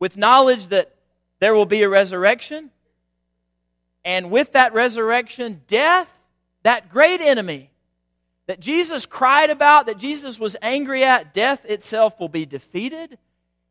With 0.00 0.16
knowledge 0.16 0.66
that 0.68 0.96
there 1.38 1.54
will 1.54 1.66
be 1.66 1.84
a 1.84 1.88
resurrection, 1.88 2.72
and 4.04 4.32
with 4.32 4.50
that 4.52 4.74
resurrection, 4.74 5.60
death, 5.68 6.12
that 6.64 6.88
great 6.90 7.20
enemy 7.20 7.71
that 8.46 8.60
Jesus 8.60 9.06
cried 9.06 9.50
about, 9.50 9.86
that 9.86 9.98
Jesus 9.98 10.38
was 10.38 10.56
angry 10.62 11.04
at, 11.04 11.32
death 11.32 11.64
itself 11.64 12.18
will 12.18 12.28
be 12.28 12.44
defeated. 12.44 13.18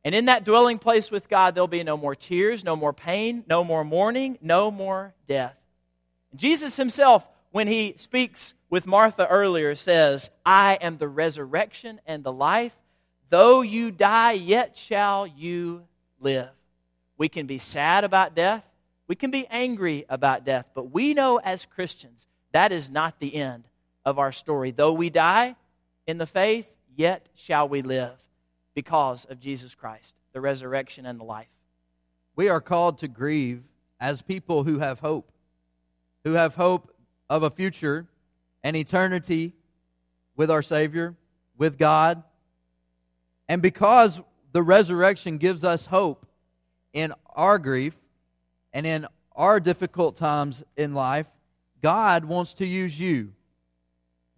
And 0.03 0.15
in 0.15 0.25
that 0.25 0.43
dwelling 0.43 0.79
place 0.79 1.11
with 1.11 1.29
God, 1.29 1.53
there'll 1.53 1.67
be 1.67 1.83
no 1.83 1.97
more 1.97 2.15
tears, 2.15 2.63
no 2.63 2.75
more 2.75 2.93
pain, 2.93 3.43
no 3.47 3.63
more 3.63 3.83
mourning, 3.83 4.37
no 4.41 4.71
more 4.71 5.13
death. 5.27 5.55
Jesus 6.35 6.77
himself 6.77 7.27
when 7.51 7.67
he 7.67 7.93
speaks 7.97 8.53
with 8.69 8.87
Martha 8.87 9.27
earlier, 9.27 9.75
says, 9.75 10.29
I 10.45 10.75
am 10.81 10.97
the 10.97 11.07
resurrection 11.07 11.99
and 12.05 12.23
the 12.23 12.31
life. 12.31 12.75
Though 13.29 13.61
you 13.61 13.91
die, 13.91 14.33
yet 14.33 14.77
shall 14.77 15.27
you 15.27 15.83
live. 16.19 16.49
We 17.17 17.29
can 17.29 17.45
be 17.45 17.57
sad 17.57 18.03
about 18.03 18.35
death. 18.35 18.65
We 19.07 19.15
can 19.15 19.31
be 19.31 19.45
angry 19.47 20.05
about 20.07 20.45
death. 20.45 20.67
But 20.73 20.91
we 20.91 21.13
know 21.13 21.37
as 21.37 21.65
Christians 21.65 22.27
that 22.53 22.71
is 22.71 22.89
not 22.89 23.19
the 23.19 23.35
end 23.35 23.65
of 24.05 24.19
our 24.19 24.31
story. 24.31 24.71
Though 24.71 24.93
we 24.93 25.09
die 25.09 25.55
in 26.07 26.17
the 26.17 26.25
faith, 26.25 26.67
yet 26.95 27.29
shall 27.35 27.67
we 27.67 27.81
live 27.81 28.13
because 28.73 29.25
of 29.25 29.39
Jesus 29.39 29.75
Christ, 29.75 30.15
the 30.33 30.41
resurrection 30.41 31.05
and 31.05 31.19
the 31.19 31.23
life. 31.23 31.47
We 32.35 32.49
are 32.49 32.61
called 32.61 32.97
to 32.99 33.07
grieve 33.07 33.63
as 33.99 34.21
people 34.21 34.63
who 34.63 34.79
have 34.79 34.99
hope, 34.99 35.31
who 36.23 36.33
have 36.33 36.55
hope 36.55 36.93
of 37.29 37.43
a 37.43 37.49
future 37.49 38.07
and 38.63 38.75
eternity 38.75 39.53
with 40.35 40.49
our 40.49 40.61
Savior, 40.61 41.15
with 41.57 41.77
God. 41.77 42.23
And 43.47 43.61
because 43.61 44.21
the 44.51 44.63
resurrection 44.63 45.37
gives 45.37 45.63
us 45.63 45.87
hope 45.87 46.25
in 46.93 47.13
our 47.35 47.59
grief 47.59 47.95
and 48.73 48.85
in 48.85 49.05
our 49.35 49.59
difficult 49.59 50.15
times 50.15 50.63
in 50.75 50.93
life, 50.93 51.27
God 51.81 52.25
wants 52.25 52.53
to 52.55 52.65
use 52.65 52.99
you. 52.99 53.33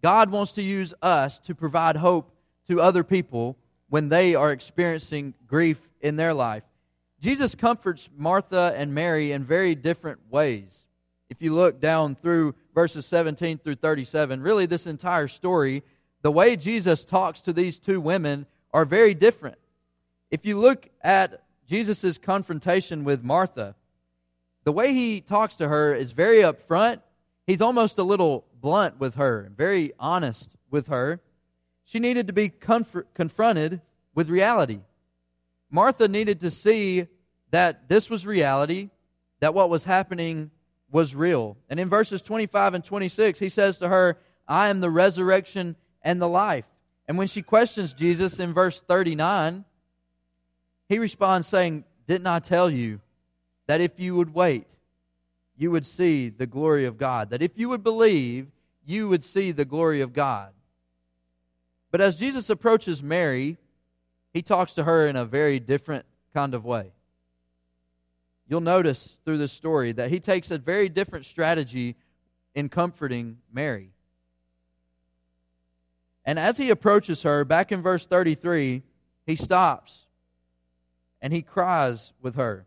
God 0.03 0.31
wants 0.31 0.51
to 0.53 0.61
use 0.61 0.93
us 1.01 1.39
to 1.39 1.55
provide 1.55 1.95
hope 1.95 2.35
to 2.67 2.81
other 2.81 3.05
people 3.05 3.57
when 3.89 4.09
they 4.09 4.35
are 4.35 4.51
experiencing 4.51 5.33
grief 5.47 5.79
in 6.01 6.17
their 6.17 6.33
life. 6.33 6.63
Jesus 7.21 7.55
comforts 7.55 8.09
Martha 8.17 8.73
and 8.75 8.93
Mary 8.93 9.31
in 9.31 9.45
very 9.45 9.75
different 9.75 10.19
ways. 10.29 10.85
If 11.29 11.41
you 11.41 11.53
look 11.53 11.79
down 11.79 12.15
through 12.15 12.53
verses 12.75 13.05
17 13.05 13.59
through 13.59 13.75
37, 13.75 14.41
really 14.41 14.65
this 14.65 14.87
entire 14.87 15.29
story, 15.29 15.83
the 16.21 16.31
way 16.31 16.57
Jesus 16.57 17.05
talks 17.05 17.39
to 17.41 17.53
these 17.53 17.79
two 17.79 18.01
women 18.01 18.45
are 18.73 18.83
very 18.83 19.13
different. 19.13 19.57
If 20.29 20.45
you 20.45 20.59
look 20.59 20.89
at 21.01 21.43
Jesus' 21.65 22.17
confrontation 22.17 23.05
with 23.05 23.23
Martha, 23.23 23.75
the 24.65 24.73
way 24.73 24.93
he 24.93 25.21
talks 25.21 25.55
to 25.55 25.69
her 25.69 25.95
is 25.95 26.11
very 26.11 26.39
upfront. 26.39 26.99
He's 27.45 27.61
almost 27.61 27.97
a 27.97 28.03
little 28.03 28.45
blunt 28.59 28.99
with 28.99 29.15
her, 29.15 29.51
very 29.55 29.91
honest 29.99 30.55
with 30.71 30.87
her. 30.87 31.19
She 31.83 31.99
needed 31.99 32.27
to 32.27 32.33
be 32.33 32.49
confronted 32.49 33.81
with 34.15 34.29
reality. 34.29 34.79
Martha 35.69 36.07
needed 36.07 36.39
to 36.41 36.51
see 36.51 37.07
that 37.51 37.89
this 37.89 38.09
was 38.09 38.25
reality, 38.25 38.89
that 39.41 39.53
what 39.53 39.69
was 39.69 39.83
happening 39.83 40.51
was 40.91 41.15
real. 41.15 41.57
And 41.69 41.79
in 41.79 41.89
verses 41.89 42.21
25 42.21 42.75
and 42.75 42.85
26, 42.85 43.39
he 43.39 43.49
says 43.49 43.77
to 43.79 43.89
her, 43.89 44.17
I 44.47 44.69
am 44.69 44.79
the 44.79 44.89
resurrection 44.89 45.75
and 46.01 46.21
the 46.21 46.29
life. 46.29 46.65
And 47.07 47.17
when 47.17 47.27
she 47.27 47.41
questions 47.41 47.93
Jesus 47.93 48.39
in 48.39 48.53
verse 48.53 48.81
39, 48.81 49.65
he 50.87 50.99
responds 50.99 51.47
saying, 51.47 51.83
Didn't 52.07 52.27
I 52.27 52.39
tell 52.39 52.69
you 52.69 53.01
that 53.67 53.81
if 53.81 53.99
you 53.99 54.15
would 54.15 54.33
wait, 54.33 54.67
you 55.57 55.71
would 55.71 55.85
see 55.85 56.29
the 56.29 56.47
glory 56.47 56.85
of 56.85 56.97
God? 56.97 57.29
That 57.29 57.41
if 57.41 57.57
you 57.57 57.69
would 57.69 57.83
believe, 57.83 58.47
you 58.85 59.07
would 59.07 59.23
see 59.23 59.51
the 59.51 59.65
glory 59.65 60.01
of 60.01 60.13
God. 60.13 60.51
But 61.91 62.01
as 62.01 62.15
Jesus 62.15 62.49
approaches 62.49 63.03
Mary, 63.03 63.57
he 64.33 64.41
talks 64.41 64.73
to 64.73 64.83
her 64.83 65.07
in 65.07 65.15
a 65.15 65.25
very 65.25 65.59
different 65.59 66.05
kind 66.33 66.53
of 66.53 66.65
way. 66.65 66.91
You'll 68.47 68.61
notice 68.61 69.17
through 69.23 69.37
this 69.37 69.53
story 69.53 69.91
that 69.93 70.09
he 70.09 70.19
takes 70.19 70.51
a 70.51 70.57
very 70.57 70.89
different 70.89 71.25
strategy 71.25 71.95
in 72.55 72.69
comforting 72.69 73.37
Mary. 73.51 73.91
And 76.25 76.39
as 76.39 76.57
he 76.57 76.69
approaches 76.69 77.23
her, 77.23 77.45
back 77.45 77.71
in 77.71 77.81
verse 77.81 78.05
33, 78.05 78.83
he 79.25 79.35
stops 79.35 80.07
and 81.21 81.33
he 81.33 81.41
cries 81.41 82.13
with 82.21 82.35
her. 82.35 82.65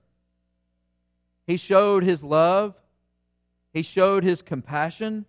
He 1.46 1.56
showed 1.56 2.02
his 2.02 2.24
love, 2.24 2.74
he 3.72 3.82
showed 3.82 4.24
his 4.24 4.42
compassion 4.42 5.26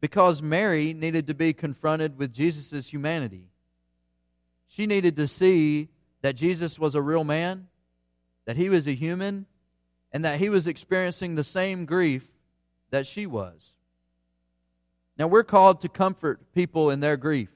because 0.00 0.40
Mary 0.42 0.92
needed 0.92 1.26
to 1.26 1.34
be 1.34 1.52
confronted 1.52 2.18
with 2.18 2.32
Jesus' 2.32 2.88
humanity. 2.88 3.48
She 4.68 4.86
needed 4.86 5.16
to 5.16 5.26
see 5.26 5.88
that 6.22 6.36
Jesus 6.36 6.78
was 6.78 6.94
a 6.94 7.02
real 7.02 7.24
man, 7.24 7.68
that 8.44 8.56
he 8.56 8.68
was 8.68 8.86
a 8.86 8.94
human, 8.94 9.46
and 10.12 10.24
that 10.24 10.38
he 10.38 10.48
was 10.48 10.66
experiencing 10.66 11.34
the 11.34 11.44
same 11.44 11.84
grief 11.84 12.24
that 12.90 13.06
she 13.06 13.26
was. 13.26 13.72
Now, 15.18 15.26
we're 15.26 15.42
called 15.42 15.80
to 15.80 15.88
comfort 15.88 16.52
people 16.54 16.90
in 16.90 17.00
their 17.00 17.16
grief. 17.16 17.50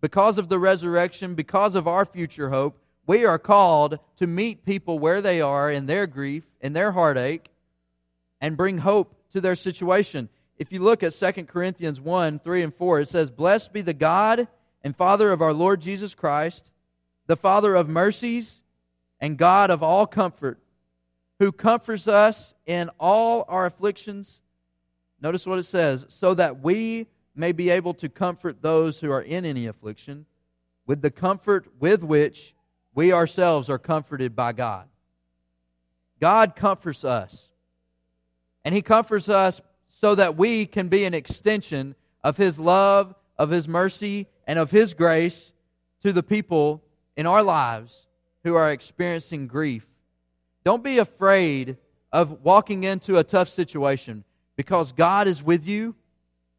Because 0.00 0.38
of 0.38 0.48
the 0.48 0.58
resurrection, 0.58 1.34
because 1.34 1.74
of 1.74 1.86
our 1.86 2.04
future 2.04 2.50
hope, 2.50 2.80
we 3.08 3.24
are 3.24 3.38
called 3.38 3.98
to 4.16 4.26
meet 4.26 4.66
people 4.66 4.98
where 4.98 5.22
they 5.22 5.40
are 5.40 5.70
in 5.70 5.86
their 5.86 6.06
grief, 6.06 6.44
in 6.60 6.74
their 6.74 6.92
heartache, 6.92 7.48
and 8.38 8.54
bring 8.54 8.78
hope 8.78 9.14
to 9.30 9.40
their 9.40 9.56
situation. 9.56 10.28
If 10.58 10.70
you 10.70 10.80
look 10.80 11.02
at 11.02 11.14
2 11.14 11.44
Corinthians 11.44 12.02
1 12.02 12.38
3 12.38 12.62
and 12.62 12.74
4, 12.74 13.00
it 13.00 13.08
says, 13.08 13.30
Blessed 13.30 13.72
be 13.72 13.80
the 13.80 13.94
God 13.94 14.46
and 14.84 14.94
Father 14.94 15.32
of 15.32 15.40
our 15.40 15.54
Lord 15.54 15.80
Jesus 15.80 16.14
Christ, 16.14 16.70
the 17.26 17.34
Father 17.34 17.74
of 17.74 17.88
mercies 17.88 18.62
and 19.18 19.38
God 19.38 19.70
of 19.70 19.82
all 19.82 20.06
comfort, 20.06 20.58
who 21.38 21.50
comforts 21.50 22.08
us 22.08 22.54
in 22.66 22.90
all 23.00 23.46
our 23.48 23.64
afflictions. 23.64 24.42
Notice 25.18 25.46
what 25.46 25.58
it 25.58 25.64
says, 25.64 26.04
so 26.10 26.34
that 26.34 26.60
we 26.60 27.06
may 27.34 27.52
be 27.52 27.70
able 27.70 27.94
to 27.94 28.10
comfort 28.10 28.60
those 28.60 29.00
who 29.00 29.10
are 29.10 29.22
in 29.22 29.46
any 29.46 29.66
affliction 29.66 30.26
with 30.86 31.00
the 31.00 31.10
comfort 31.10 31.68
with 31.80 32.02
which 32.02 32.54
we 32.98 33.12
ourselves 33.12 33.70
are 33.70 33.78
comforted 33.78 34.34
by 34.34 34.52
God. 34.52 34.88
God 36.20 36.56
comforts 36.56 37.04
us. 37.04 37.50
And 38.64 38.74
He 38.74 38.82
comforts 38.82 39.28
us 39.28 39.60
so 39.86 40.16
that 40.16 40.36
we 40.36 40.66
can 40.66 40.88
be 40.88 41.04
an 41.04 41.14
extension 41.14 41.94
of 42.24 42.36
His 42.36 42.58
love, 42.58 43.14
of 43.38 43.50
His 43.50 43.68
mercy, 43.68 44.26
and 44.48 44.58
of 44.58 44.72
His 44.72 44.94
grace 44.94 45.52
to 46.02 46.12
the 46.12 46.24
people 46.24 46.82
in 47.16 47.24
our 47.24 47.44
lives 47.44 48.08
who 48.42 48.56
are 48.56 48.72
experiencing 48.72 49.46
grief. 49.46 49.86
Don't 50.64 50.82
be 50.82 50.98
afraid 50.98 51.76
of 52.10 52.42
walking 52.42 52.82
into 52.82 53.16
a 53.16 53.22
tough 53.22 53.48
situation 53.48 54.24
because 54.56 54.90
God 54.90 55.28
is 55.28 55.40
with 55.40 55.68
you 55.68 55.94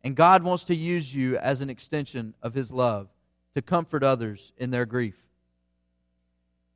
and 0.05 0.15
God 0.15 0.43
wants 0.43 0.63
to 0.63 0.73
use 0.73 1.13
you 1.13 1.37
as 1.37 1.59
an 1.59 1.69
extension 1.69 2.33
of 2.41 2.53
His 2.53 2.71
love 2.71 3.09
to 3.55 3.61
comfort 3.61 4.05
others 4.05 4.53
in 4.57 4.71
their 4.71 4.85
grief. 4.85 5.28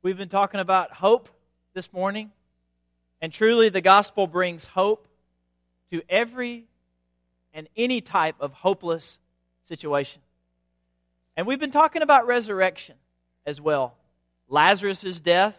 We've 0.04 0.18
been 0.18 0.28
talking 0.28 0.60
about 0.60 0.92
hope 0.92 1.30
this 1.72 1.90
morning, 1.90 2.30
and 3.22 3.32
truly 3.32 3.70
the 3.70 3.80
gospel 3.80 4.26
brings 4.26 4.66
hope 4.66 5.08
to 5.90 6.02
every 6.10 6.66
and 7.54 7.70
any 7.74 8.02
type 8.02 8.34
of 8.38 8.52
hopeless 8.52 9.18
situation. 9.62 10.20
And 11.38 11.46
we've 11.46 11.58
been 11.58 11.70
talking 11.70 12.02
about 12.02 12.26
resurrection 12.26 12.96
as 13.46 13.62
well 13.62 13.94
Lazarus' 14.46 15.20
death 15.20 15.58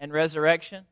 and 0.00 0.10
resurrection. 0.10 0.86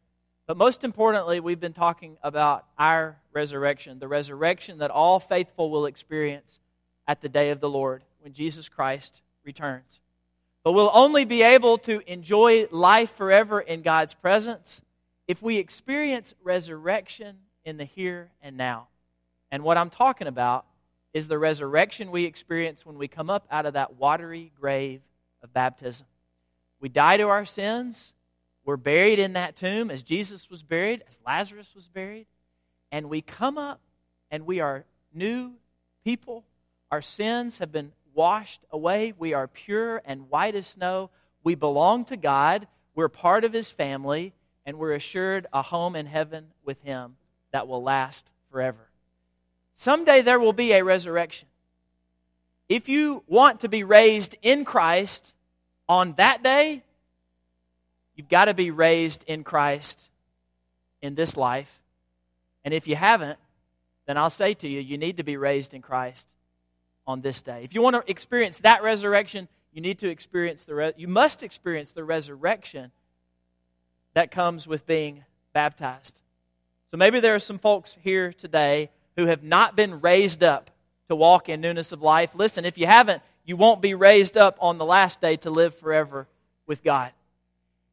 But 0.46 0.58
most 0.58 0.84
importantly, 0.84 1.40
we've 1.40 1.58
been 1.58 1.72
talking 1.72 2.18
about 2.22 2.66
our 2.78 3.16
resurrection, 3.32 3.98
the 3.98 4.08
resurrection 4.08 4.76
that 4.76 4.90
all 4.90 5.18
faithful 5.20 5.70
will 5.70 5.86
experience 5.86 6.60
at 7.08 7.22
the 7.22 7.30
day 7.30 7.48
of 7.48 7.60
the 7.60 7.70
Lord 7.70 8.04
when 8.20 8.34
Jesus 8.34 8.68
Christ 8.68 9.22
returns. 9.42 10.00
But 10.62 10.72
we'll 10.72 10.90
only 10.92 11.24
be 11.24 11.42
able 11.42 11.78
to 11.78 12.02
enjoy 12.10 12.66
life 12.70 13.14
forever 13.14 13.60
in 13.60 13.82
God's 13.82 14.14
presence 14.14 14.82
if 15.26 15.42
we 15.42 15.56
experience 15.56 16.34
resurrection 16.42 17.38
in 17.64 17.76
the 17.76 17.84
here 17.84 18.30
and 18.42 18.56
now. 18.56 18.88
And 19.50 19.62
what 19.62 19.78
I'm 19.78 19.90
talking 19.90 20.26
about 20.26 20.66
is 21.12 21.28
the 21.28 21.38
resurrection 21.38 22.10
we 22.10 22.24
experience 22.24 22.84
when 22.84 22.98
we 22.98 23.08
come 23.08 23.30
up 23.30 23.46
out 23.50 23.66
of 23.66 23.74
that 23.74 23.96
watery 23.96 24.52
grave 24.60 25.00
of 25.42 25.52
baptism. 25.52 26.06
We 26.80 26.88
die 26.88 27.16
to 27.16 27.24
our 27.24 27.44
sins. 27.44 28.14
We're 28.64 28.76
buried 28.76 29.18
in 29.18 29.32
that 29.32 29.56
tomb 29.56 29.90
as 29.90 30.02
Jesus 30.02 30.48
was 30.50 30.62
buried, 30.62 31.02
as 31.08 31.20
Lazarus 31.26 31.74
was 31.74 31.88
buried. 31.88 32.26
And 32.92 33.08
we 33.08 33.22
come 33.22 33.58
up 33.58 33.80
and 34.30 34.46
we 34.46 34.60
are 34.60 34.84
new 35.12 35.52
people. 36.04 36.44
Our 36.90 37.02
sins 37.02 37.58
have 37.58 37.72
been 37.72 37.92
washed 38.14 38.60
away. 38.70 39.12
We 39.16 39.34
are 39.34 39.48
pure 39.48 40.02
and 40.04 40.30
white 40.30 40.54
as 40.54 40.66
snow. 40.66 41.10
We 41.42 41.54
belong 41.54 42.04
to 42.06 42.16
God. 42.16 42.66
We're 42.94 43.08
part 43.08 43.44
of 43.44 43.52
His 43.52 43.70
family, 43.70 44.34
and 44.66 44.78
we're 44.78 44.94
assured 44.94 45.46
a 45.52 45.62
home 45.62 45.96
in 45.96 46.06
heaven 46.06 46.46
with 46.64 46.80
Him 46.82 47.16
that 47.52 47.68
will 47.68 47.82
last 47.82 48.30
forever. 48.50 48.90
Someday 49.74 50.22
there 50.22 50.40
will 50.40 50.52
be 50.52 50.72
a 50.72 50.84
resurrection. 50.84 51.48
If 52.68 52.88
you 52.88 53.22
want 53.26 53.60
to 53.60 53.68
be 53.68 53.82
raised 53.82 54.36
in 54.42 54.64
Christ 54.64 55.34
on 55.88 56.14
that 56.14 56.42
day, 56.42 56.84
you've 58.14 58.28
got 58.28 58.44
to 58.44 58.54
be 58.54 58.70
raised 58.70 59.24
in 59.26 59.42
Christ 59.42 60.10
in 61.02 61.14
this 61.14 61.36
life. 61.36 61.82
And 62.64 62.74
if 62.74 62.86
you 62.86 62.94
haven't, 62.94 63.38
then 64.06 64.16
I'll 64.16 64.30
say 64.30 64.54
to 64.54 64.68
you, 64.68 64.80
you 64.80 64.98
need 64.98 65.16
to 65.16 65.22
be 65.22 65.36
raised 65.36 65.74
in 65.74 65.82
Christ 65.82 66.28
on 67.10 67.20
this 67.22 67.42
day. 67.42 67.62
If 67.64 67.74
you 67.74 67.82
want 67.82 67.96
to 67.96 68.08
experience 68.08 68.58
that 68.60 68.84
resurrection, 68.84 69.48
you 69.72 69.80
need 69.80 69.98
to 69.98 70.08
experience 70.08 70.64
the 70.64 70.74
re- 70.76 70.92
you 70.96 71.08
must 71.08 71.42
experience 71.42 71.90
the 71.90 72.04
resurrection 72.04 72.92
that 74.14 74.30
comes 74.30 74.68
with 74.68 74.86
being 74.86 75.24
baptized. 75.52 76.20
So 76.92 76.96
maybe 76.96 77.18
there 77.18 77.34
are 77.34 77.40
some 77.40 77.58
folks 77.58 77.96
here 78.02 78.32
today 78.32 78.90
who 79.16 79.26
have 79.26 79.42
not 79.42 79.74
been 79.74 80.00
raised 80.00 80.44
up 80.44 80.70
to 81.08 81.16
walk 81.16 81.48
in 81.48 81.60
newness 81.60 81.90
of 81.90 82.00
life. 82.00 82.34
Listen, 82.36 82.64
if 82.64 82.78
you 82.78 82.86
haven't, 82.86 83.22
you 83.44 83.56
won't 83.56 83.80
be 83.80 83.94
raised 83.94 84.36
up 84.36 84.56
on 84.60 84.78
the 84.78 84.84
last 84.84 85.20
day 85.20 85.36
to 85.38 85.50
live 85.50 85.74
forever 85.74 86.28
with 86.66 86.84
God. 86.84 87.10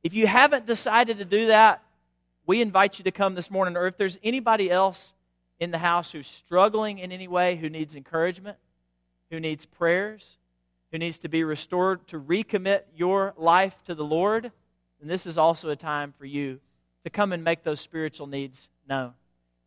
If 0.04 0.14
you 0.14 0.28
haven't 0.28 0.68
decided 0.68 1.18
to 1.18 1.26
do 1.26 1.48
that, 1.48 1.84
we 2.46 2.62
invite 2.62 3.00
you 3.00 3.04
to 3.06 3.12
come 3.12 3.34
this 3.34 3.50
morning. 3.50 3.76
Or 3.76 3.88
if 3.88 3.98
there's 3.98 4.20
anybody 4.24 4.70
else 4.70 5.14
in 5.60 5.72
the 5.72 5.80
house 5.80 6.12
who's 6.12 6.28
struggling 6.28 7.00
in 7.00 7.12
any 7.12 7.28
way, 7.28 7.56
who 7.56 7.70
needs 7.70 7.96
encouragement, 7.96 8.58
who 9.30 9.40
needs 9.40 9.66
prayers, 9.66 10.38
who 10.92 10.98
needs 10.98 11.20
to 11.20 11.30
be 11.30 11.44
restored, 11.44 12.08
to 12.08 12.20
recommit 12.20 12.82
your 12.96 13.34
life 13.38 13.84
to 13.86 13.96
the 13.96 14.06
Lord, 14.06 14.52
then 15.00 15.08
this 15.08 15.26
is 15.26 15.38
also 15.38 15.70
a 15.70 15.76
time 15.76 16.14
for 16.18 16.26
you 16.26 16.60
to 17.04 17.10
come 17.10 17.34
and 17.34 17.44
make 17.44 17.64
those 17.64 17.80
spiritual 17.80 18.28
needs 18.28 18.70
known. 18.88 19.14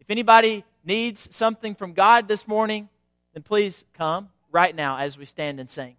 If 0.00 0.10
anybody 0.10 0.64
needs 0.84 1.34
something 1.34 1.74
from 1.74 1.92
God 1.92 2.26
this 2.26 2.48
morning, 2.48 2.88
then 3.34 3.42
please 3.42 3.84
come 3.94 4.30
right 4.50 4.74
now 4.74 4.98
as 4.98 5.16
we 5.16 5.24
stand 5.24 5.60
and 5.60 5.70
sing. 5.70 5.96